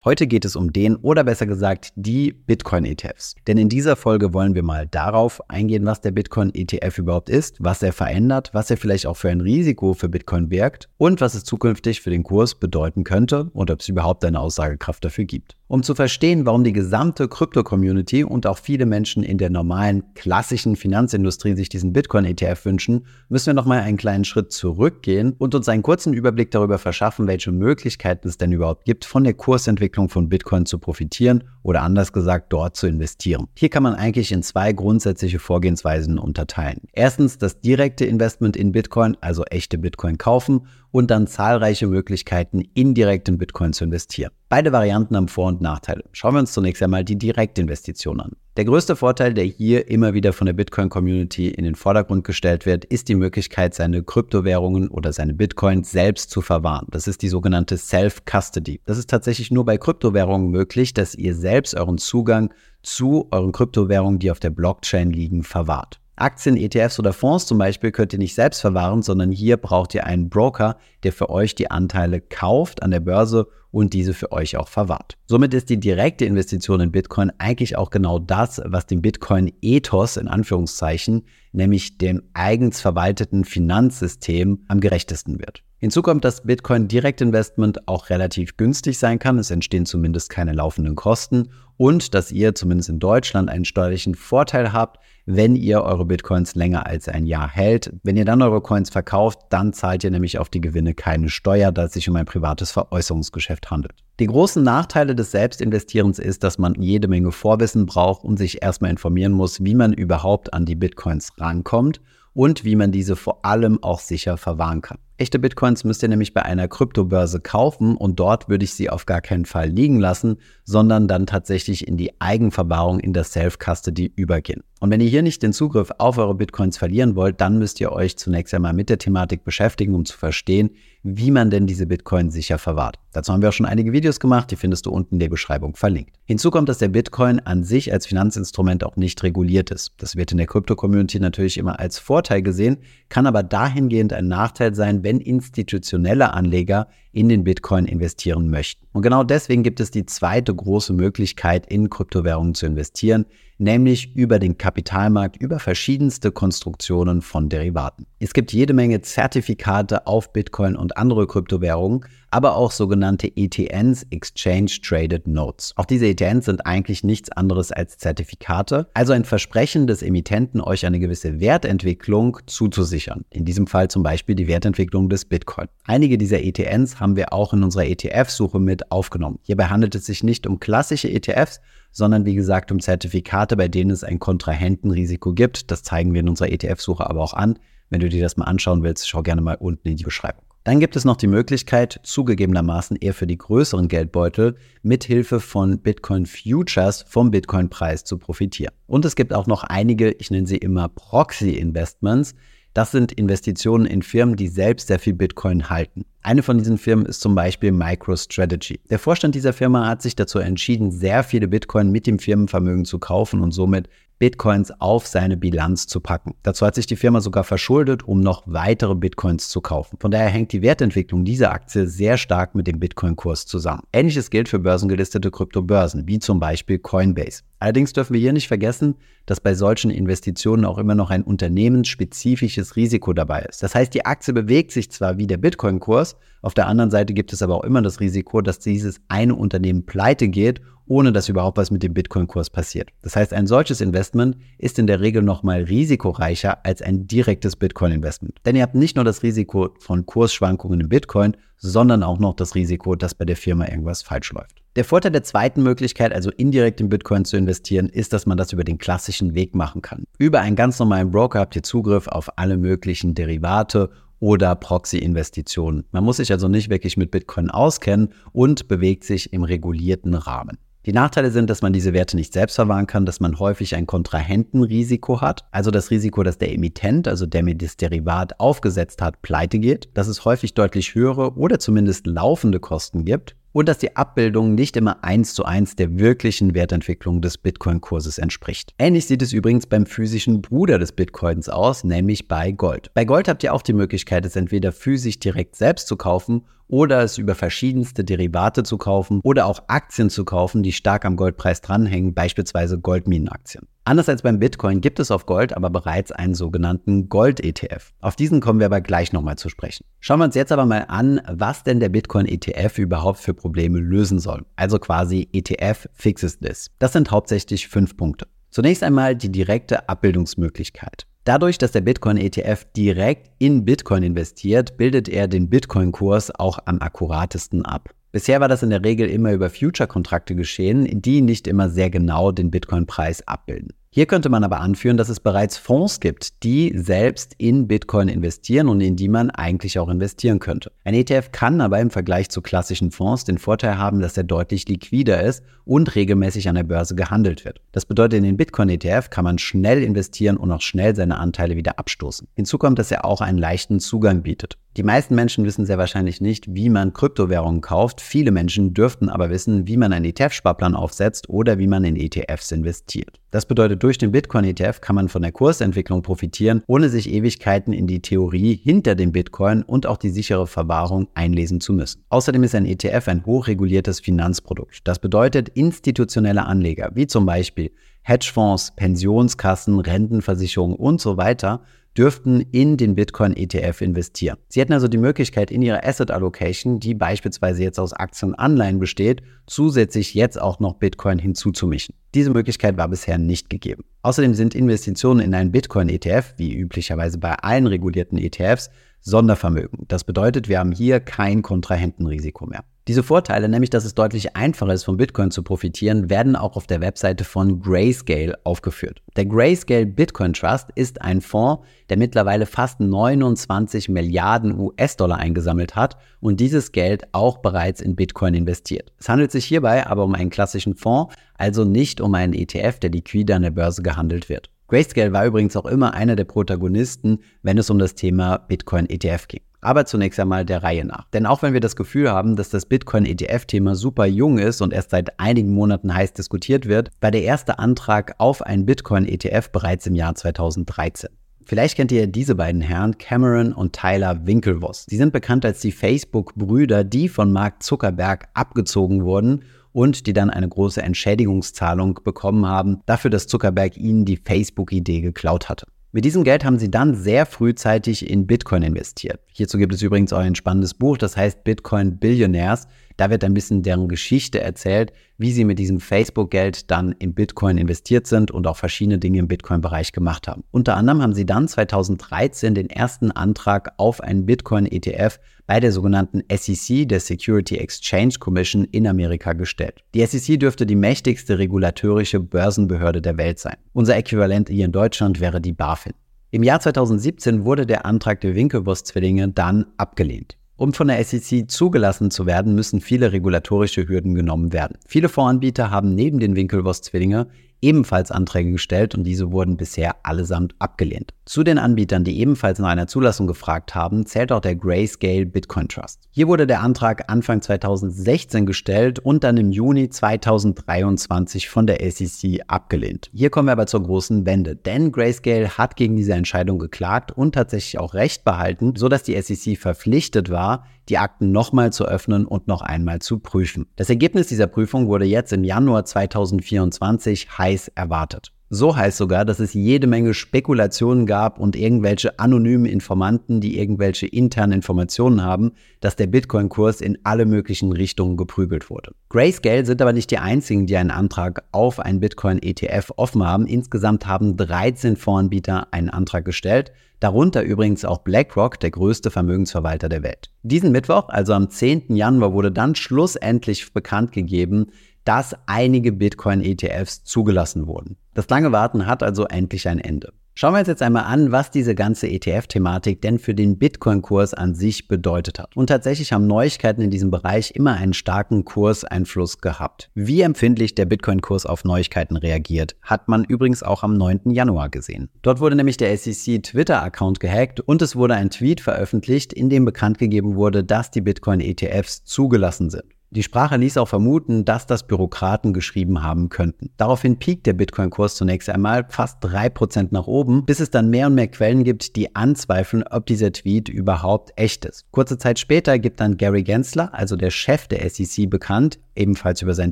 Heute 0.06 0.28
geht 0.28 0.46
es 0.46 0.56
um 0.56 0.72
den 0.72 0.98
oder 0.98 1.24
besser 1.24 1.48
gesagt 1.48 1.92
die 1.96 2.32
Bitcoin-ETFs. 2.32 3.34
Denn 3.48 3.58
in 3.58 3.70
dieser 3.70 3.96
Folge 3.96 4.34
wollen 4.36 4.54
wir 4.54 4.62
mal 4.62 4.86
darauf 4.86 5.42
eingehen, 5.50 5.84
was 5.88 6.00
der 6.00 6.12
Bitcoin-ETF 6.12 7.00
überhaupt 7.00 7.28
ist, 7.28 7.56
was 7.60 7.82
er 7.82 7.92
verändert, 7.92 8.52
was 8.54 8.70
er 8.70 8.78
vielleicht 8.78 9.08
auch 9.08 9.18
für 9.18 9.32
ein 9.32 9.42
Risiko 9.42 9.96
für 9.96 10.08
Bitcoin 10.08 10.48
birgt 10.48 10.90
und 10.98 11.22
was 11.22 11.34
es 11.34 11.44
zukünftig 11.44 12.02
für 12.02 12.12
den 12.12 12.22
Kurs 12.22 12.54
bedeuten 12.54 13.04
könnte 13.04 13.50
und 13.54 13.72
ob 13.72 13.80
es 13.80 13.90
überhaupt 13.90 14.24
eine 14.24 14.40
Aussagekraft 14.40 15.04
dafür 15.04 15.26
gibt. 15.26 15.58
Um 15.68 15.82
zu 15.82 15.96
verstehen, 15.96 16.46
warum 16.46 16.64
die 16.64 16.74
gesamte 16.74 17.28
Krypto-Community 17.28 18.24
und 18.24 18.46
auch 18.46 18.60
viele 18.60 18.86
Menschen 18.86 19.24
in 19.24 19.40
der 19.40 19.50
normalen 19.50 20.04
klassischen 20.14 20.76
Finanzindustrie 20.76 21.56
sich 21.56 21.70
diesen 21.70 21.92
Bitcoin-ETF 21.92 22.66
wünschen, 22.66 23.08
müssen 23.30 23.48
wir 23.48 23.56
nochmal 23.56 23.80
einen 23.80 23.98
kleinen 23.98 24.26
Schritt 24.26 24.52
zurückgehen 24.52 25.34
und 25.40 25.56
uns 25.56 25.68
einen 25.68 25.82
kurzen 25.82 26.14
Überblick 26.14 26.52
darüber 26.52 26.78
verschaffen, 26.78 27.26
welche 27.26 27.52
Möglichkeiten 27.52 28.28
es 28.28 28.38
denn 28.38 28.52
überhaupt 28.52 28.86
gibt, 28.86 29.06
von 29.06 29.24
der 29.24 29.34
Kursentwicklung 29.34 30.08
von 30.08 30.30
Bitcoin 30.30 30.68
zu 30.68 30.78
profitieren 30.78 31.46
oder 31.64 31.82
anders 31.82 32.14
gesagt 32.14 32.54
dort 32.54 32.76
zu 32.76 32.86
investieren. 32.86 33.48
Hier 33.56 33.70
kann 33.70 33.82
man 33.82 33.96
eigentlich 33.96 34.32
in 34.32 34.44
zwei 34.44 34.72
grundsätzliche 34.72 35.40
Vorgehensweisen 35.40 36.20
unterteilen. 36.20 36.82
Erstens 36.94 37.40
das 37.40 37.60
direkte 37.60 38.06
Investment 38.06 38.56
in 38.56 38.72
Bitcoin, 38.72 39.18
also 39.20 39.44
echte 39.46 39.80
Bitcoin 39.80 40.20
kaufen 40.20 40.68
und 40.96 41.12
dann 41.12 41.28
zahlreiche 41.28 41.88
Möglichkeiten, 41.88 42.62
indirekt 42.74 43.28
in 43.28 43.38
Bitcoin 43.38 43.74
zu 43.74 43.84
investieren. 43.84 44.32
Beide 44.48 44.72
Varianten 44.72 45.18
haben 45.18 45.28
Vor- 45.28 45.50
und 45.50 45.60
Nachteile. 45.60 46.06
Schauen 46.14 46.36
wir 46.36 46.40
uns 46.40 46.54
zunächst 46.54 46.82
einmal 46.82 47.04
die 47.04 47.18
Direktinvestition 47.18 48.22
an. 48.22 48.32
Der 48.56 48.64
größte 48.64 48.96
Vorteil, 48.96 49.34
der 49.34 49.44
hier 49.44 49.90
immer 49.90 50.14
wieder 50.14 50.32
von 50.32 50.46
der 50.46 50.54
Bitcoin-Community 50.54 51.50
in 51.50 51.66
den 51.66 51.76
Vordergrund 51.76 52.24
gestellt 52.24 52.66
wird, 52.66 52.86
ist 52.86 53.10
die 53.10 53.16
Möglichkeit, 53.16 53.74
seine 53.74 54.04
Kryptowährungen 54.04 54.88
oder 54.88 55.12
seine 55.12 55.34
Bitcoins 55.34 55.92
selbst 55.92 56.30
zu 56.30 56.40
verwahren. 56.40 56.88
Das 56.92 57.10
ist 57.10 57.22
die 57.22 57.28
sogenannte 57.28 57.76
Self-Custody. 57.76 58.80
Das 58.86 58.98
ist 58.98 59.10
tatsächlich 59.10 59.52
nur 59.52 59.66
bei 59.66 59.78
Kryptowährungen 59.78 60.50
möglich, 60.50 60.94
dass 60.94 61.14
ihr 61.14 61.36
selbst 61.36 61.76
euren 61.76 61.98
Zugang 61.98 62.54
zu 62.84 63.28
euren 63.32 63.52
Kryptowährungen, 63.52 64.20
die 64.20 64.32
auf 64.32 64.40
der 64.40 64.52
Blockchain 64.52 65.12
liegen, 65.12 65.44
verwahrt. 65.44 66.00
Aktien, 66.16 66.58
ETFs 66.58 67.00
oder 67.00 67.14
Fonds 67.14 67.46
zum 67.46 67.58
Beispiel 67.58 67.92
könnt 67.92 68.14
ihr 68.14 68.20
nicht 68.20 68.36
selbst 68.36 68.62
verwahren, 68.62 69.02
sondern 69.02 69.32
hier 69.32 69.58
braucht 69.58 69.94
ihr 69.94 70.06
einen 70.06 70.30
Broker, 70.30 70.78
der 71.04 71.12
für 71.12 71.30
euch 71.30 71.56
die 71.56 71.70
Anteile 71.72 72.22
kauft 72.22 72.84
an 72.84 72.92
der 72.92 73.02
Börse 73.02 73.48
und 73.72 73.94
diese 73.94 74.14
für 74.14 74.32
euch 74.32 74.56
auch 74.56 74.70
verwahrt. 74.70 75.18
Somit 75.26 75.54
ist 75.54 75.70
die 75.70 75.80
direkte 75.80 76.24
Investition 76.24 76.80
in 76.80 76.94
Bitcoin 76.94 77.32
eigentlich 77.40 77.78
auch 77.78 77.90
genau 77.90 78.20
das, 78.20 78.62
was 78.64 78.86
dem 78.86 79.02
Bitcoin-Ethos 79.02 80.16
in 80.16 80.30
Anführungszeichen, 80.30 81.24
nämlich 81.52 81.98
dem 81.98 82.24
eigens 82.34 82.80
verwalteten 82.80 83.44
Finanzsystem, 83.44 84.64
am 84.70 84.80
gerechtesten 84.80 85.40
wird. 85.40 85.64
Hinzu 85.86 86.02
kommt, 86.02 86.26
dass 86.26 86.42
Bitcoin 86.42 86.88
Direktinvestment 86.88 87.88
auch 87.88 88.10
relativ 88.10 88.58
günstig 88.58 88.98
sein 88.98 89.20
kann. 89.20 89.38
Es 89.38 89.52
entstehen 89.52 89.86
zumindest 89.86 90.32
keine 90.32 90.52
laufenden 90.52 90.96
Kosten 90.96 91.52
und 91.78 92.16
dass 92.16 92.32
ihr 92.32 92.56
zumindest 92.56 92.90
in 92.90 92.98
Deutschland 92.98 93.52
einen 93.52 93.66
steuerlichen 93.66 94.16
Vorteil 94.16 94.74
habt, 94.74 95.00
wenn 95.28 95.56
ihr 95.56 95.84
eure 95.84 96.06
Bitcoins 96.06 96.56
länger 96.56 96.88
als 96.88 97.08
ein 97.08 97.28
Jahr 97.28 97.48
hält. 97.48 97.94
Wenn 98.02 98.18
ihr 98.18 98.26
dann 98.26 98.42
eure 98.42 98.62
Coins 98.62 98.90
verkauft, 98.90 99.42
dann 99.52 99.74
zahlt 99.74 100.04
ihr 100.04 100.10
nämlich 100.10 100.40
auf 100.40 100.50
die 100.50 100.60
Gewinne 100.60 100.96
keine 100.96 101.30
Steuer, 101.30 101.72
da 101.72 101.84
es 101.84 101.94
sich 101.94 102.10
um 102.10 102.16
ein 102.16 102.26
privates 102.26 102.72
Veräußerungsgeschäft 102.72 103.70
handelt. 103.70 103.94
Die 104.20 104.26
großen 104.26 104.64
Nachteile 104.64 105.14
des 105.14 105.30
Selbstinvestierens 105.30 106.18
ist, 106.18 106.44
dass 106.44 106.58
man 106.58 106.74
jede 106.82 107.08
Menge 107.08 107.32
Vorwissen 107.32 107.86
braucht 107.86 108.24
und 108.24 108.38
sich 108.38 108.64
erstmal 108.64 108.90
informieren 108.90 109.34
muss, 109.34 109.64
wie 109.64 109.76
man 109.76 109.94
überhaupt 109.94 110.52
an 110.52 110.66
die 110.66 110.74
Bitcoins 110.74 111.32
rankommt 111.38 112.02
und 112.34 112.64
wie 112.64 112.76
man 112.76 112.92
diese 112.92 113.16
vor 113.16 113.46
allem 113.46 113.84
auch 113.84 114.00
sicher 114.00 114.38
verwahren 114.38 114.82
kann. 114.82 114.98
Echte 115.18 115.40
Bitcoins 115.40 115.86
müsst 115.86 116.04
ihr 116.04 116.10
nämlich 116.10 116.34
bei 116.34 116.44
einer 116.44 116.68
Kryptobörse 116.68 117.40
kaufen 117.40 117.96
und 117.96 118.20
dort 118.20 118.50
würde 118.50 118.66
ich 118.66 118.74
sie 118.74 118.90
auf 118.90 119.06
gar 119.06 119.22
keinen 119.22 119.46
Fall 119.46 119.70
liegen 119.70 119.98
lassen, 119.98 120.40
sondern 120.66 121.08
dann 121.08 121.26
tatsächlich 121.26 121.88
in 121.88 121.96
die 121.96 122.20
Eigenverwahrung 122.20 123.00
in 123.00 123.14
der 123.14 123.24
Self-Custody 123.24 124.12
übergehen. 124.14 124.62
Und 124.86 124.92
wenn 124.92 125.02
ihr 125.02 125.10
hier 125.10 125.24
nicht 125.24 125.42
den 125.42 125.52
Zugriff 125.52 125.90
auf 125.98 126.20
eure 126.20 126.36
Bitcoins 126.36 126.78
verlieren 126.78 127.16
wollt, 127.16 127.42
dann 127.42 127.58
müsst 127.58 127.82
ihr 127.82 127.92
euch 127.92 128.20
zunächst 128.20 128.54
einmal 128.54 128.74
mit 128.74 128.92
der 128.92 129.00
Thematik 129.00 129.44
beschäftigen, 129.44 129.96
um 129.96 130.06
zu 130.06 130.16
verstehen, 130.16 130.70
wie 131.02 131.32
man 131.32 131.50
denn 131.50 131.66
diese 131.66 131.88
Bitcoin 131.88 132.30
sicher 132.30 132.60
verwahrt. 132.60 133.00
Dazu 133.12 133.34
haben 133.34 133.42
wir 133.42 133.50
auch 133.50 133.54
schon 133.54 133.66
einige 133.66 133.94
Videos 133.94 134.20
gemacht, 134.20 134.52
die 134.52 134.56
findest 134.56 134.86
du 134.86 134.92
unten 134.92 135.16
in 135.16 135.20
der 135.20 135.30
Beschreibung 135.30 135.76
verlinkt. 135.76 136.16
Hinzu 136.26 136.52
kommt, 136.52 136.70
dass 136.70 136.78
der 136.78 136.90
Bitcoin 136.90 137.40
an 137.40 137.64
sich 137.64 137.94
als 137.94 138.06
Finanzinstrument 138.06 138.84
auch 138.84 138.96
nicht 138.96 139.24
reguliert 139.24 139.72
ist. 139.72 139.94
Das 139.98 140.16
wird 140.16 140.32
in 140.32 140.38
der 140.38 140.46
Krypto-Community 140.46 141.20
natürlich 141.20 141.58
immer 141.58 141.80
als 141.80 141.98
Vorteil 141.98 142.44
gesehen, 142.44 142.78
kann 143.10 143.26
aber 143.26 143.42
dahingehend 143.42 144.14
ein 144.14 144.28
Nachteil 144.28 144.76
sein, 144.76 145.04
wenn 145.04 145.20
institutionelle 145.20 146.32
Anleger 146.34 146.90
in 147.12 147.30
den 147.30 147.44
Bitcoin 147.44 147.86
investieren 147.86 148.50
möchten. 148.50 148.86
Und 148.94 149.02
genau 149.02 149.24
deswegen 149.24 149.64
gibt 149.64 149.80
es 149.80 149.90
die 149.90 150.06
zweite 150.06 150.54
große 150.54 150.94
Möglichkeit, 150.94 151.66
in 151.68 151.90
Kryptowährungen 151.90 152.54
zu 152.54 152.66
investieren, 152.66 153.26
nämlich 153.58 154.16
über 154.16 154.40
den 154.40 154.58
Kapitalmarkt, 154.58 155.38
über 155.38 155.60
verschiedenste 155.60 156.32
Konstruktionen 156.32 157.22
von 157.22 157.50
Derivaten. 157.50 158.06
Es 158.20 158.34
gibt 158.34 158.52
jede 158.54 158.74
Menge 158.74 159.02
Zertifikate 159.02 160.08
auf 160.08 160.34
Bitcoin 160.34 160.76
und 160.76 160.98
andere 160.98 161.28
Kryptowährungen, 161.28 162.06
aber 162.36 162.58
auch 162.58 162.72
sogenannte 162.72 163.32
ETNs, 163.34 164.06
Exchange 164.10 164.70
Traded 164.84 165.26
Notes. 165.26 165.72
Auch 165.78 165.86
diese 165.86 166.06
ETNs 166.08 166.44
sind 166.44 166.66
eigentlich 166.66 167.02
nichts 167.02 167.32
anderes 167.32 167.72
als 167.72 167.98
Zertifikate, 167.98 168.90
also 168.94 169.14
ein 169.14 169.24
Versprechen 169.24 169.88
des 169.88 170.02
Emittenten, 170.02 170.60
euch 170.60 170.86
eine 170.86 171.00
gewisse 171.00 171.40
Wertentwicklung 171.40 172.40
zuzusichern. 172.46 173.24
In 173.30 173.46
diesem 173.46 173.68
Fall 173.68 173.88
zum 173.88 174.04
Beispiel 174.04 174.36
die 174.36 174.50
Wertentwicklung 174.50 175.08
des 175.08 175.24
Bitcoin. 175.24 175.70
Einige 175.86 176.18
dieser 176.18 176.44
ETNs 176.44 177.00
haben 177.00 177.16
wir 177.16 177.32
auch 177.32 177.54
in 177.54 177.64
unserer 177.64 177.86
ETF-Suche 177.86 178.60
mit 178.60 178.92
aufgenommen. 178.92 179.40
Hierbei 179.44 179.68
handelt 179.68 179.96
es 179.96 180.06
sich 180.06 180.22
nicht 180.22 180.46
um 180.46 180.60
klassische 180.60 181.10
ETFs, 181.10 181.62
sondern 181.94 182.26
wie 182.26 182.36
gesagt 182.36 182.70
um 182.70 182.82
Zertifikate, 182.82 183.56
bei 183.56 183.70
denen 183.70 183.92
es 183.92 184.04
ein 184.04 184.20
Kontrahentenrisiko 184.20 185.32
gibt. 185.32 185.72
Das 185.72 185.84
zeigen 185.84 186.14
wir 186.14 186.20
in 186.20 186.28
unserer 186.28 186.52
ETF-Suche 186.52 187.10
aber 187.10 187.22
auch 187.22 187.34
an. 187.34 187.58
Wenn 187.90 188.02
du 188.02 188.10
dir 188.10 188.22
das 188.22 188.36
mal 188.36 188.44
anschauen 188.44 188.84
willst, 188.84 189.08
schau 189.08 189.24
gerne 189.24 189.40
mal 189.42 189.56
unten 189.56 189.88
in 189.88 189.96
die 189.96 190.04
Beschreibung. 190.04 190.44
Dann 190.66 190.80
gibt 190.80 190.96
es 190.96 191.06
noch 191.06 191.16
die 191.16 191.28
Möglichkeit, 191.28 192.00
zugegebenermaßen 192.02 192.98
eher 192.98 193.14
für 193.14 193.28
die 193.28 193.38
größeren 193.38 193.88
Geldbeutel, 193.88 194.56
mithilfe 194.82 195.40
von 195.40 195.78
Bitcoin 195.78 196.26
Futures 196.26 197.06
vom 197.08 197.30
Bitcoin-Preis 197.30 198.04
zu 198.04 198.18
profitieren. 198.18 198.74
Und 198.88 199.06
es 199.06 199.16
gibt 199.16 199.32
auch 199.32 199.46
noch 199.46 199.64
einige, 199.64 200.10
ich 200.14 200.32
nenne 200.32 200.48
sie 200.48 200.58
immer 200.58 200.90
Proxy-Investments, 200.90 202.34
Das 202.76 202.92
sind 202.92 203.14
Investitionen 203.14 203.86
in 203.86 204.02
Firmen, 204.02 204.36
die 204.36 204.50
selbst 204.50 204.88
sehr 204.88 205.00
viel 205.00 205.14
Bitcoin 205.14 205.70
halten. 205.70 206.04
Eine 206.22 206.44
von 206.44 206.58
diesen 206.58 206.78
Firmen 206.78 207.06
ist 207.06 207.22
zum 207.22 207.34
Beispiel 207.34 207.72
MicroStrategy. 207.72 208.82
Der 208.90 209.00
Vorstand 209.00 209.34
dieser 209.34 209.54
Firma 209.54 209.88
hat 209.88 210.02
sich 210.02 210.14
dazu 210.14 210.40
entschieden, 210.40 210.92
sehr 210.92 211.24
viele 211.24 211.48
Bitcoin 211.48 211.90
mit 211.90 212.06
dem 212.06 212.20
Firmenvermögen 212.20 212.84
zu 212.84 213.00
kaufen 213.00 213.40
und 213.40 213.54
somit 213.54 213.88
Bitcoins 214.18 214.72
auf 214.80 215.08
seine 215.08 215.36
Bilanz 215.36 215.88
zu 215.88 216.00
packen. 216.00 216.36
Dazu 216.42 216.66
hat 216.66 216.76
sich 216.76 216.86
die 216.86 216.96
Firma 216.96 217.20
sogar 217.20 217.44
verschuldet, 217.44 218.04
um 218.04 218.22
noch 218.22 218.44
weitere 218.46 218.96
Bitcoins 218.96 219.50
zu 219.50 219.60
kaufen. 219.60 219.98
Von 220.00 220.12
daher 220.12 220.30
hängt 220.30 220.54
die 220.54 220.62
Wertentwicklung 220.62 221.26
dieser 221.26 221.52
Aktie 221.52 221.86
sehr 221.86 222.18
stark 222.18 222.56
mit 222.56 222.66
dem 222.66 222.80
Bitcoin-Kurs 222.80 223.46
zusammen. 223.46 223.84
Ähnliches 223.92 224.30
gilt 224.30 224.48
für 224.48 224.60
börsengelistete 224.60 225.32
Kryptobörsen, 225.32 226.08
wie 226.08 226.20
zum 226.20 226.40
Beispiel 226.40 226.80
Coinbase. 226.80 227.44
Allerdings 227.60 227.94
dürfen 227.94 228.14
wir 228.14 228.22
hier 228.22 228.34
nicht 228.34 228.48
vergessen, 228.48 228.96
dass 229.26 229.42
bei 229.42 229.54
solchen 229.54 229.92
Investitionen 229.92 230.66
auch 230.66 230.78
immer 230.78 230.96
noch 230.96 231.10
ein 231.10 231.24
unternehmensspezifisches 231.24 232.76
Risiko 232.76 233.12
dabei 233.12 233.42
ist. 233.42 233.64
Das 233.64 233.76
heißt, 233.76 233.94
die 233.94 234.06
Aktie 234.06 234.34
bewegt 234.34 234.72
sich 234.72 234.92
zwar 234.92 235.18
wie 235.18 235.28
der 235.28 235.38
Bitcoin-Kurs, 235.38 236.16
auf 236.42 236.54
der 236.54 236.68
anderen 236.68 236.92
Seite 236.92 237.16
gibt 237.16 237.34
es 237.34 237.42
aber 237.42 237.56
auch 237.56 237.64
immer 237.64 237.82
das 237.82 238.00
Risiko, 238.00 238.40
dass 238.40 238.60
dieses 238.60 239.02
eine 239.08 239.34
Unternehmen 239.34 239.88
pleite 239.88 240.28
geht 240.28 240.62
ohne 240.88 241.12
dass 241.12 241.30
überhaupt 241.30 241.58
was 241.58 241.72
mit 241.72 241.84
dem 241.84 241.94
Bitcoin-Kurs 241.94 242.50
passiert. 242.50 242.90
Das 243.02 243.16
heißt, 243.16 243.34
ein 243.34 243.48
solches 243.48 243.82
Investment 243.82 244.38
ist 244.58 244.80
in 244.80 244.88
der 244.88 245.02
Regel 245.02 245.24
nochmal 245.24 245.64
risikoreicher 245.64 246.66
als 246.66 246.82
ein 246.82 247.08
direktes 247.08 247.56
Bitcoin-Investment. 247.56 248.40
Denn 248.46 248.56
ihr 248.56 248.64
habt 248.64 248.76
nicht 248.76 248.96
nur 248.96 249.06
das 249.06 249.24
Risiko 249.24 249.70
von 249.80 250.06
Kursschwankungen 250.06 250.82
im 250.82 250.90
Bitcoin, 250.90 251.36
sondern 251.58 252.04
auch 252.04 252.20
noch 252.20 252.36
das 252.36 252.56
Risiko, 252.56 252.96
dass 252.96 253.16
bei 253.16 253.26
der 253.26 253.38
Firma 253.38 253.68
irgendwas 253.68 254.02
falsch 254.02 254.32
läuft. 254.34 254.62
Der 254.76 254.84
Vorteil 254.84 255.14
der 255.14 255.24
zweiten 255.24 255.64
Möglichkeit, 255.64 256.14
also 256.14 256.30
indirekt 256.32 256.82
in 256.82 256.90
Bitcoin 256.90 257.24
zu 257.24 257.38
investieren, 257.38 257.88
ist, 257.88 258.12
dass 258.12 258.26
man 258.26 258.38
das 258.38 258.52
über 258.52 258.66
den 258.66 258.78
klassischen 258.78 259.34
Weg 259.34 259.56
machen 259.56 259.82
kann. 259.82 260.04
Über 260.18 260.42
einen 260.42 260.58
ganz 260.58 260.80
normalen 260.80 261.12
Broker 261.12 261.40
habt 261.40 261.56
ihr 261.56 261.64
Zugriff 261.64 262.08
auf 262.10 262.38
alle 262.38 262.58
möglichen 262.58 263.16
Derivate 263.16 263.90
oder 264.20 264.56
Proxy-Investitionen. 264.56 265.86
Man 265.92 266.04
muss 266.04 266.18
sich 266.18 266.32
also 266.32 266.48
nicht 266.48 266.70
wirklich 266.70 266.98
mit 266.98 267.12
Bitcoin 267.12 267.50
auskennen 267.50 268.10
und 268.34 268.68
bewegt 268.68 269.04
sich 269.06 269.32
im 269.32 269.44
regulierten 269.44 270.14
Rahmen. 270.14 270.58
Die 270.86 270.94
Nachteile 270.94 271.32
sind, 271.32 271.50
dass 271.50 271.64
man 271.64 271.74
diese 271.74 271.94
Werte 271.94 272.16
nicht 272.16 272.32
selbst 272.32 272.54
verwahren 272.54 272.86
kann, 272.86 273.08
dass 273.08 273.20
man 273.20 273.40
häufig 273.40 273.74
ein 273.74 273.88
Kontrahentenrisiko 273.88 275.20
hat, 275.20 275.46
also 275.50 275.72
das 275.72 275.90
Risiko, 275.90 276.22
dass 276.22 276.38
der 276.38 276.54
Emittent, 276.54 277.08
also 277.08 277.26
der 277.26 277.42
mir 277.42 277.56
das 277.56 277.76
Derivat 277.76 278.40
aufgesetzt 278.40 279.02
hat, 279.02 279.24
pleite 279.24 279.58
geht, 279.58 279.90
dass 279.96 280.08
es 280.08 280.26
häufig 280.26 280.54
deutlich 280.54 280.94
höhere 280.94 281.34
oder 281.38 281.58
zumindest 281.58 282.06
laufende 282.06 282.60
Kosten 282.60 283.04
gibt 283.04 283.36
und 283.52 283.68
dass 283.68 283.80
die 283.80 283.96
Abbildung 283.96 284.54
nicht 284.54 284.78
immer 284.78 285.04
eins 285.04 285.34
zu 285.34 285.44
eins 285.44 285.76
der 285.76 285.98
wirklichen 285.98 286.54
Wertentwicklung 286.54 287.20
des 287.20 287.40
Bitcoin-Kurses 287.40 288.20
entspricht. 288.20 288.76
Ähnlich 288.78 289.08
sieht 289.08 289.24
es 289.24 289.34
übrigens 289.34 289.66
beim 289.66 289.88
physischen 289.88 290.44
Bruder 290.44 290.78
des 290.78 290.92
Bitcoins 290.92 291.50
aus, 291.50 291.84
nämlich 291.84 292.28
bei 292.28 292.52
Gold. 292.52 292.92
Bei 292.94 293.06
Gold 293.06 293.28
habt 293.28 293.44
ihr 293.44 293.56
auch 293.56 293.64
die 293.64 293.74
Möglichkeit, 293.74 294.24
es 294.24 294.36
entweder 294.36 294.72
physisch 294.72 295.20
direkt 295.20 295.56
selbst 295.56 295.88
zu 295.88 295.96
kaufen 295.96 296.44
oder 296.68 297.02
es 297.02 297.18
über 297.18 297.36
verschiedenste 297.36 298.04
Derivate 298.04 298.64
zu 298.64 298.78
kaufen 298.78 299.20
oder 299.24 299.46
auch 299.46 299.64
Aktien 299.68 300.10
zu 300.10 300.26
kaufen, 300.26 300.64
die 300.64 300.72
stark 300.72 301.06
am 301.06 301.16
Goldpreis 301.16 301.62
dranhängen, 301.62 302.14
beispielsweise 302.14 302.80
Goldminenaktien. 302.80 303.68
Anders 303.88 304.10
als 304.10 304.24
beim 304.24 304.40
Bitcoin 304.40 304.82
gibt 304.82 305.00
es 305.00 305.12
auf 305.12 305.28
Gold 305.28 305.56
aber 305.56 305.70
bereits 305.70 306.12
einen 306.12 306.34
sogenannten 306.34 307.08
Gold-ETF. 307.08 307.94
Auf 308.02 308.16
diesen 308.16 308.42
kommen 308.42 308.60
wir 308.60 308.66
aber 308.66 308.82
gleich 308.82 309.14
nochmal 309.14 309.38
zu 309.38 309.48
sprechen. 309.50 309.86
Schauen 310.00 310.20
wir 310.20 310.26
uns 310.26 310.34
jetzt 310.34 310.52
aber 310.52 310.66
mal 310.66 310.86
an, 310.88 311.22
was 311.30 311.64
denn 311.64 311.80
der 311.80 311.90
Bitcoin-ETF 311.90 312.80
überhaupt 312.80 313.20
für 313.20 313.36
Probleme 313.36 313.80
lösen 313.80 314.18
soll. 314.18 314.44
Also 314.56 314.80
quasi 314.80 315.30
ETF 315.34 315.88
fixes 315.94 316.40
this. 316.40 316.72
Das 316.80 316.94
sind 316.94 317.12
hauptsächlich 317.12 317.68
fünf 317.68 317.96
Punkte. 317.96 318.28
Zunächst 318.50 318.84
einmal 318.84 319.16
die 319.16 319.32
direkte 319.32 319.88
Abbildungsmöglichkeit. 319.88 321.06
Dadurch, 321.26 321.58
dass 321.58 321.72
der 321.72 321.82
Bitcoin-ETF 321.82 322.66
direkt 322.78 323.32
in 323.40 323.66
Bitcoin 323.66 324.04
investiert, 324.04 324.78
bildet 324.78 325.10
er 325.10 325.28
den 325.28 325.50
Bitcoin-Kurs 325.50 326.30
auch 326.36 326.60
am 326.66 326.80
akkuratesten 326.80 327.66
ab. 327.66 327.90
Bisher 328.12 328.42
war 328.42 328.48
das 328.48 328.62
in 328.62 328.70
der 328.70 328.84
Regel 328.86 329.10
immer 329.10 329.34
über 329.34 329.50
Future-Kontrakte 329.50 330.36
geschehen, 330.36 331.02
die 331.02 331.22
nicht 331.22 331.48
immer 331.48 331.70
sehr 331.70 331.90
genau 331.90 332.32
den 332.32 332.52
Bitcoin-Preis 332.52 333.28
abbilden. 333.28 333.74
Hier 333.96 334.08
könnte 334.08 334.28
man 334.28 334.44
aber 334.44 334.60
anführen, 334.60 334.98
dass 334.98 335.08
es 335.08 335.22
bereits 335.22 335.56
Fonds 335.56 336.02
gibt, 336.02 336.44
die 336.44 336.74
selbst 336.76 337.34
in 337.38 337.66
Bitcoin 337.66 338.10
investieren 338.10 338.68
und 338.68 338.82
in 338.82 338.98
die 338.98 339.08
man 339.08 339.30
eigentlich 339.30 339.80
auch 339.80 339.88
investieren 339.88 340.40
könnte. 340.40 340.74
Ein 340.84 340.96
ETF 340.96 341.32
kann 341.32 341.62
aber 341.62 341.80
im 341.80 341.90
Vergleich 341.90 342.28
zu 342.28 342.42
klassischen 342.42 342.92
Fonds 342.92 343.24
den 343.24 343.38
Vorteil 343.38 343.78
haben, 343.78 344.02
dass 344.02 344.18
er 344.18 344.26
deutlich 344.26 344.68
liquider 344.68 345.24
ist 345.24 345.46
und 345.64 345.96
regelmäßig 345.96 346.50
an 346.50 346.56
der 346.56 346.64
Börse 346.64 346.96
gehandelt 346.96 347.46
wird. 347.46 347.62
Das 347.72 347.86
bedeutet, 347.86 348.18
in 348.18 348.26
den 348.26 348.36
Bitcoin-ETF 348.36 349.12
kann 349.12 349.24
man 349.24 349.38
schnell 349.38 349.82
investieren 349.82 350.36
und 350.36 350.52
auch 350.52 350.60
schnell 350.60 350.94
seine 350.94 351.18
Anteile 351.18 351.56
wieder 351.56 351.80
abstoßen. 351.80 352.28
Hinzu 352.36 352.58
kommt, 352.58 352.80
dass 352.80 352.92
er 352.92 353.06
auch 353.06 353.22
einen 353.22 353.38
leichten 353.38 353.80
Zugang 353.80 354.24
bietet. 354.24 354.58
Die 354.78 354.84
meisten 354.84 355.16
Menschen 355.16 355.46
wissen 355.46 355.66
sehr 355.66 355.78
wahrscheinlich 355.78 356.20
nicht, 356.20 356.54
wie 356.54 356.70
man 356.70 356.92
Kryptowährungen 356.92 357.62
kauft. 357.62 358.02
Viele 358.02 358.32
Menschen 358.32 358.74
dürften 358.74 359.08
aber 359.08 359.30
wissen, 359.30 359.68
wie 359.70 359.78
man 359.78 359.94
einen 359.94 360.04
ETF-Sparplan 360.04 360.76
aufsetzt 360.76 361.30
oder 361.30 361.58
wie 361.60 361.68
man 361.68 361.86
in 361.86 361.96
ETFs 361.96 362.52
investiert. 362.52 363.22
Das 363.32 363.46
bedeutet, 363.46 363.82
durch 363.84 363.98
den 363.98 364.12
Bitcoin-ETF 364.12 364.82
kann 364.82 364.96
man 364.96 365.08
von 365.08 365.22
der 365.22 365.32
Kursentwicklung 365.32 366.02
profitieren, 366.02 366.62
ohne 366.68 366.90
sich 366.90 367.10
Ewigkeiten 367.10 367.72
in 367.72 367.88
die 367.88 368.02
Theorie 368.02 368.54
hinter 368.54 368.96
dem 368.96 369.14
Bitcoin 369.14 369.64
und 369.64 369.86
auch 369.86 369.96
die 369.96 370.10
sichere 370.10 370.46
Verwahrung 370.46 371.08
einlesen 371.14 371.62
zu 371.62 371.72
müssen. 371.72 372.04
Außerdem 372.10 372.44
ist 372.44 372.54
ein 372.54 372.66
ETF 372.66 373.08
ein 373.08 373.26
hochreguliertes 373.26 374.02
Finanzprodukt. 374.02 374.82
Das 374.84 375.00
bedeutet, 375.00 375.48
institutionelle 375.48 376.46
Anleger, 376.46 376.92
wie 376.96 377.08
zum 377.08 377.26
Beispiel 377.26 377.72
Hedgefonds, 378.02 378.74
Pensionskassen, 378.76 379.80
Rentenversicherungen 379.80 380.76
und 380.76 381.00
so 381.00 381.16
weiter, 381.16 381.62
dürften 381.98 382.42
in 382.52 382.78
den 382.78 382.96
Bitcoin-ETF 382.96 383.82
investieren. 383.82 384.38
Sie 384.50 384.60
hätten 384.60 384.74
also 384.74 384.88
die 384.88 384.98
Möglichkeit, 384.98 385.52
in 385.52 385.62
ihrer 385.62 385.86
Asset 385.86 386.12
Allocation, 386.12 386.80
die 386.80 386.94
beispielsweise 386.94 387.64
jetzt 387.64 387.80
aus 387.80 387.94
Aktien 387.94 388.32
und 388.32 388.40
Anleihen 388.40 388.80
besteht, 388.80 389.22
zusätzlich 389.48 390.14
jetzt 390.14 390.40
auch 390.40 390.60
noch 390.60 390.76
Bitcoin 390.76 391.20
hinzuzumischen. 391.20 391.96
Diese 392.14 392.32
Möglichkeit 392.32 392.78
war 392.78 392.88
bisher 392.88 393.18
nicht 393.18 393.50
gegeben. 393.50 393.84
Außerdem 394.02 394.34
sind 394.34 394.56
Investitionen 394.56 395.20
in 395.22 395.34
einen 395.34 395.52
Bitcoin-ETF, 395.52 396.34
wie 396.38 396.54
üblicherweise 396.54 397.18
bei 397.18 397.34
allen 397.34 397.68
regulierten 397.68 398.18
ETFs, 398.18 398.70
Sondervermögen. 399.02 399.86
Das 399.88 400.04
bedeutet, 400.04 400.50
wir 400.50 400.60
haben 400.60 400.72
hier 400.72 401.00
kein 401.00 401.44
Kontrahentenrisiko 401.44 402.48
mehr. 402.48 402.64
Diese 402.88 403.02
Vorteile, 403.02 403.50
nämlich 403.50 403.72
dass 403.72 403.84
es 403.84 403.96
deutlich 403.96 404.36
einfacher 404.36 404.72
ist, 404.72 404.84
von 404.84 404.98
Bitcoin 404.98 405.32
zu 405.32 405.42
profitieren, 405.42 406.12
werden 406.12 406.36
auch 406.36 406.56
auf 406.56 406.68
der 406.68 406.82
Webseite 406.82 407.24
von 407.24 407.60
Grayscale 407.60 408.38
aufgeführt. 408.44 409.02
Der 409.16 409.26
Grayscale 409.26 409.88
Bitcoin 409.88 410.34
Trust 410.34 410.70
ist 410.76 411.02
ein 411.02 411.22
Fonds, 411.22 411.64
der 411.90 411.98
mittlerweile 411.98 412.46
fast 412.46 412.80
29 412.80 413.90
Milliarden 413.90 414.60
US-Dollar 414.60 415.18
eingesammelt 415.18 415.76
hat 415.76 415.98
und 416.20 416.40
dieses 416.40 416.74
Geld 416.74 417.08
auch 417.12 417.40
bereits 417.40 417.82
in 417.82 417.96
Bitcoin 417.96 418.36
investiert. 418.36 418.92
Es 419.00 419.10
handelt 419.10 419.32
sich 419.32 419.46
hierbei 419.46 419.88
aber 419.88 420.04
um 420.04 420.14
einen 420.14 420.30
klassischen 420.30 420.76
Fonds, 420.76 421.16
also 421.40 421.66
nicht 421.66 422.02
um 422.02 422.14
einen 422.14 422.34
ETF, 422.34 422.78
der 422.78 422.92
liquide 422.92 423.34
an 423.34 423.42
der 423.42 423.50
Börse 423.50 423.82
gehandelt 423.82 424.30
wird. 424.30 424.52
Grayscale 424.68 425.12
war 425.12 425.26
übrigens 425.26 425.56
auch 425.56 425.66
immer 425.66 425.96
einer 425.96 426.16
der 426.16 426.26
Protagonisten, 426.26 427.18
wenn 427.42 427.58
es 427.58 427.72
um 427.72 427.80
das 427.80 427.96
Thema 427.96 428.38
Bitcoin 428.38 428.88
ETF 428.88 429.28
ging. 429.28 429.42
Aber 429.66 429.88
zunächst 429.88 430.20
einmal 430.20 430.46
der 430.46 430.62
Reihe 430.62 430.86
nach. 430.86 431.10
Denn 431.10 431.26
auch 431.26 431.42
wenn 431.42 431.54
wir 431.54 431.60
das 431.60 431.76
Gefühl 431.76 432.12
haben, 432.12 432.36
dass 432.36 432.50
das 432.50 432.68
Bitcoin-ETF-Thema 432.68 433.74
super 433.74 434.06
jung 434.06 434.38
ist 434.38 434.62
und 434.62 434.72
erst 434.72 434.92
seit 434.92 435.20
einigen 435.20 435.52
Monaten 435.52 435.92
heiß 435.92 436.14
diskutiert 436.14 436.68
wird, 436.68 436.92
war 437.02 437.10
der 437.10 437.24
erste 437.24 437.58
Antrag 437.58 438.14
auf 438.20 438.44
einen 438.44 438.68
Bitcoin-ETF 438.68 439.50
bereits 439.50 439.88
im 439.88 439.96
Jahr 439.96 440.14
2013. 440.14 441.10
Vielleicht 441.46 441.78
kennt 441.78 441.92
ihr 441.92 442.06
diese 442.06 442.36
beiden 442.36 442.62
Herren, 442.62 443.00
Cameron 443.00 443.54
und 443.54 443.74
Tyler 443.74 444.28
Winklevoss. 444.28 444.86
Sie 444.88 444.98
sind 444.98 445.12
bekannt 445.12 445.46
als 445.46 445.62
die 445.62 445.72
Facebook-Brüder, 445.72 446.84
die 446.84 447.10
von 447.10 447.32
Mark 447.32 447.64
Zuckerberg 447.64 448.28
abgezogen 448.36 449.04
wurden 449.04 449.46
und 449.72 450.06
die 450.06 450.14
dann 450.14 450.30
eine 450.30 450.48
große 450.48 450.82
Entschädigungszahlung 450.84 452.02
bekommen 452.04 452.46
haben, 452.46 452.82
dafür, 452.86 453.10
dass 453.10 453.26
Zuckerberg 453.26 453.78
ihnen 453.78 454.06
die 454.06 454.18
Facebook-Idee 454.18 455.02
geklaut 455.02 455.50
hatte. 455.50 455.66
Mit 455.96 456.04
diesem 456.04 456.26
Geld 456.26 456.44
haben 456.44 456.60
sie 456.60 456.70
dann 456.70 456.94
sehr 456.94 457.26
frühzeitig 457.26 458.10
in 458.10 458.28
Bitcoin 458.28 458.64
investiert. 458.64 459.22
Hierzu 459.32 459.58
gibt 459.58 459.74
es 459.74 459.82
übrigens 459.82 460.12
auch 460.12 460.18
ein 460.20 460.36
spannendes 460.36 460.74
Buch, 460.74 460.98
das 460.98 461.16
heißt 461.16 461.46
Bitcoin 461.46 462.00
Billionaires. 462.00 462.68
Da 462.98 463.10
wird 463.10 463.24
ein 463.24 463.34
bisschen 463.34 463.62
deren 463.62 463.88
Geschichte 463.88 464.40
erzählt, 464.40 464.94
wie 465.18 465.32
sie 465.32 465.46
mit 465.46 465.60
diesem 465.60 465.80
Facebook-Geld 465.80 466.72
dann 466.72 466.94
in 466.94 467.14
Bitcoin 467.14 467.58
investiert 467.58 468.08
sind 468.08 468.32
und 468.32 468.48
auch 468.48 468.58
verschiedene 468.58 469.00
Dinge 469.00 469.20
im 469.20 469.28
Bitcoin-Bereich 469.28 469.92
gemacht 469.92 470.28
haben. 470.28 470.44
Unter 470.52 470.78
anderem 470.78 471.02
haben 471.02 471.14
sie 471.14 471.26
dann 471.26 471.48
2013 471.48 472.56
den 472.56 472.70
ersten 472.70 473.12
Antrag 473.12 473.74
auf 473.78 474.02
einen 474.02 474.26
Bitcoin-ETF 474.26 475.20
bei 475.48 475.60
der 475.60 475.72
sogenannten 475.72 476.24
SEC, 476.34 476.88
der 476.88 477.00
Security 477.00 477.58
Exchange 477.58 478.16
Commission 478.20 478.66
in 478.66 478.88
Amerika 478.88 479.34
gestellt. 479.34 479.84
Die 479.94 480.06
SEC 480.06 480.40
dürfte 480.40 480.66
die 480.66 480.76
mächtigste 480.76 481.38
regulatorische 481.38 482.20
Börsenbehörde 482.20 483.02
der 483.02 483.18
Welt 483.18 483.40
sein. 483.40 483.58
Unser 483.74 483.96
Äquivalent 483.96 484.50
hier 484.50 484.66
in 484.66 484.72
Deutschland 484.72 485.20
wäre 485.20 485.42
die 485.42 485.54
BaFin. 485.54 485.94
Im 486.32 486.44
Jahr 486.44 486.60
2017 486.60 487.46
wurde 487.46 487.66
der 487.66 487.86
Antrag 487.86 488.22
der 488.22 488.36
Winklevoss-Zwillinge 488.36 489.30
dann 489.30 489.68
abgelehnt. 489.78 490.38
Um 490.58 490.72
von 490.72 490.88
der 490.88 491.04
SEC 491.04 491.52
zugelassen 491.52 492.12
zu 492.12 492.26
werden, 492.26 492.56
müssen 492.56 492.80
viele 492.80 493.12
regulatorische 493.12 493.90
Hürden 493.90 494.16
genommen 494.16 494.54
werden. 494.54 494.78
Viele 494.88 495.10
Voranbieter 495.10 495.70
haben 495.70 495.96
neben 495.96 496.20
den 496.20 496.36
Winklevoss-Zwillinge 496.38 497.28
ebenfalls 497.66 498.12
Anträge 498.12 498.52
gestellt 498.52 498.94
und 498.94 499.04
diese 499.04 499.32
wurden 499.32 499.58
bisher 499.58 499.96
allesamt 500.04 500.54
abgelehnt. 500.60 501.14
Zu 501.26 501.44
den 501.44 501.58
Anbietern, 501.58 502.04
die 502.04 502.20
ebenfalls 502.20 502.60
nach 502.60 502.70
einer 502.70 502.86
Zulassung 502.86 503.26
gefragt 503.26 503.74
haben, 503.74 504.06
zählt 504.06 504.32
auch 504.32 504.40
der 504.40 504.56
Grayscale 504.56 505.26
Bitcoin 505.26 505.68
Trust. 505.68 506.00
Hier 506.12 506.28
wurde 506.28 506.46
der 506.46 506.62
Antrag 506.62 507.10
Anfang 507.10 507.42
2016 507.42 508.46
gestellt 508.46 509.00
und 509.00 509.24
dann 509.24 509.38
im 509.38 509.52
Juni 509.52 509.90
2023 509.90 511.50
von 511.50 511.66
der 511.66 511.80
SEC 511.90 512.42
abgelehnt. 512.48 513.10
Hier 513.12 513.32
kommen 513.32 513.48
wir 513.48 513.54
aber 513.54 513.66
zur 513.66 513.82
großen 513.82 514.28
Wende, 514.28 514.56
denn 514.56 514.92
Grayscale 514.92 515.58
hat 515.58 515.76
gegen 515.76 515.96
diese 515.96 516.14
Entscheidung 516.14 516.60
geklagt 516.60 517.12
und 517.12 517.34
tatsächlich 517.34 517.80
auch 517.80 517.96
Recht 517.96 518.24
behalten, 518.24 518.74
sodass 518.76 519.02
die 519.02 519.20
SEC 519.20 519.58
verpflichtet 519.58 520.30
war, 520.30 520.68
die 520.90 520.98
Akten 520.98 521.32
nochmal 521.32 521.74
zu 521.74 521.86
öffnen 521.86 522.26
und 522.26 522.48
noch 522.48 522.62
einmal 522.62 523.00
zu 523.00 523.20
prüfen. 523.20 523.68
Das 523.76 523.90
Ergebnis 523.90 524.28
dieser 524.28 524.48
Prüfung 524.48 524.88
wurde 524.88 525.06
jetzt 525.06 525.34
im 525.34 525.44
Januar 525.44 525.86
2024 525.86 527.38
heiß 527.38 527.70
erwartet. 527.70 528.35
So 528.52 528.76
heißt 528.76 528.98
sogar, 528.98 529.26
dass 529.26 529.40
es 529.40 529.56
jede 529.56 529.88
Menge 529.88 530.14
Spekulationen 530.14 531.08
gab 531.08 531.40
und 531.40 531.56
irgendwelche 531.56 532.20
anonymen 532.20 532.68
Informanten, 532.68 533.42
die 533.42 533.58
irgendwelche 533.58 534.06
internen 534.06 534.54
Informationen 534.54 535.24
haben, 535.24 535.54
dass 535.80 535.96
der 535.96 536.06
Bitcoin-Kurs 536.06 536.80
in 536.80 537.00
alle 537.04 537.26
möglichen 537.26 537.72
Richtungen 537.72 538.18
geprügelt 538.18 538.70
wurde. 538.70 538.92
Grayscale 539.10 539.66
sind 539.66 539.82
aber 539.82 539.94
nicht 539.94 540.12
die 540.12 540.20
einzigen, 540.20 540.68
die 540.68 540.78
einen 540.78 540.92
Antrag 540.92 541.44
auf 541.52 541.80
ein 541.80 542.00
Bitcoin-ETF 542.00 542.94
offen 542.98 543.26
haben. 543.26 543.48
Insgesamt 543.48 544.06
haben 544.06 544.38
13 544.38 544.96
Voranbieter 544.96 545.74
einen 545.74 545.90
Antrag 545.90 546.24
gestellt, 546.24 546.72
darunter 547.00 547.42
übrigens 547.42 547.84
auch 547.84 548.04
BlackRock, 548.04 548.60
der 548.60 548.70
größte 548.70 549.10
Vermögensverwalter 549.10 549.90
der 549.90 550.04
Welt. 550.04 550.30
Diesen 550.44 550.72
Mittwoch, 550.72 551.10
also 551.10 551.34
am 551.34 551.50
10. 551.50 551.96
Januar, 551.96 552.34
wurde 552.34 552.52
dann 552.52 552.76
schlussendlich 552.76 553.74
bekannt 553.74 554.12
gegeben, 554.12 554.68
dass 555.06 555.36
einige 555.46 555.92
Bitcoin-ETFs 555.92 557.04
zugelassen 557.04 557.68
wurden. 557.68 557.96
Das 558.14 558.30
lange 558.30 558.52
Warten 558.52 558.86
hat 558.86 559.04
also 559.04 559.26
endlich 559.26 559.68
ein 559.68 559.80
Ende. 559.80 560.12
Schauen 560.38 560.54
wir 560.54 560.60
uns 560.60 560.68
jetzt 560.68 560.82
einmal 560.82 561.06
an, 561.06 561.32
was 561.32 561.50
diese 561.50 561.76
ganze 561.76 562.10
ETF-Thematik 562.10 563.02
denn 563.02 563.20
für 563.20 563.34
den 563.34 563.58
Bitcoin-Kurs 563.58 564.34
an 564.34 564.54
sich 564.54 564.90
bedeutet 564.90 565.40
hat. 565.40 565.56
Und 565.56 565.68
tatsächlich 565.68 566.12
haben 566.12 566.28
Neuigkeiten 566.28 566.82
in 566.82 566.92
diesem 566.92 567.10
Bereich 567.10 567.52
immer 567.56 567.76
einen 567.76 567.94
starken 567.94 568.44
Kurseinfluss 568.44 569.38
gehabt. 569.38 569.92
Wie 569.94 570.20
empfindlich 570.20 570.76
der 570.76 570.88
Bitcoin-Kurs 570.88 571.46
auf 571.46 571.64
Neuigkeiten 571.64 572.18
reagiert, 572.18 572.76
hat 572.82 573.08
man 573.08 573.24
übrigens 573.24 573.64
auch 573.64 573.82
am 573.84 573.94
9. 573.94 574.30
Januar 574.32 574.68
gesehen. 574.68 575.10
Dort 575.22 575.40
wurde 575.40 575.56
nämlich 575.56 575.78
der 575.78 575.98
SEC 575.98 576.44
Twitter-Account 576.44 577.22
gehackt 577.22 577.62
und 577.62 577.82
es 577.82 577.96
wurde 577.96 578.16
ein 578.16 578.30
Tweet 578.30 578.60
veröffentlicht, 578.60 579.32
in 579.32 579.50
dem 579.50 579.64
bekannt 579.64 580.00
gegeben 580.00 580.36
wurde, 580.36 580.66
dass 580.66 580.92
die 580.92 581.00
Bitcoin-ETFs 581.00 582.04
zugelassen 582.04 582.70
sind. 582.70 582.95
Die 583.16 583.24
Sprache 583.24 583.56
ließ 583.56 583.78
auch 583.78 583.88
vermuten, 583.88 584.44
dass 584.44 584.68
das 584.68 584.86
Bürokraten 584.86 585.54
geschrieben 585.54 586.04
haben 586.04 586.28
könnten. 586.28 586.72
Daraufhin 586.76 587.18
piekt 587.18 587.46
der 587.46 587.54
Bitcoin-Kurs 587.54 588.16
zunächst 588.16 588.50
einmal 588.50 588.86
fast 588.90 589.24
3% 589.24 589.88
nach 589.92 590.06
oben, 590.06 590.46
bis 590.46 590.60
es 590.60 590.70
dann 590.70 590.90
mehr 590.90 591.08
und 591.08 591.16
mehr 591.16 591.30
Quellen 591.30 591.64
gibt, 591.64 591.96
die 591.96 592.14
anzweifeln, 592.14 592.84
ob 592.84 593.06
dieser 593.06 593.32
Tweet 593.32 593.70
überhaupt 593.70 594.34
echt 594.36 594.66
ist. 594.66 594.92
Kurze 594.92 595.18
Zeit 595.18 595.40
später 595.40 595.80
gibt 595.80 596.02
dann 596.02 596.18
Gary 596.18 596.44
Gensler, 596.44 596.94
also 596.94 597.16
der 597.16 597.30
Chef 597.30 597.68
der 597.70 597.90
SEC, 597.90 598.30
bekannt, 598.30 598.80
ebenfalls 598.98 599.42
über 599.42 599.54
seinen 599.54 599.72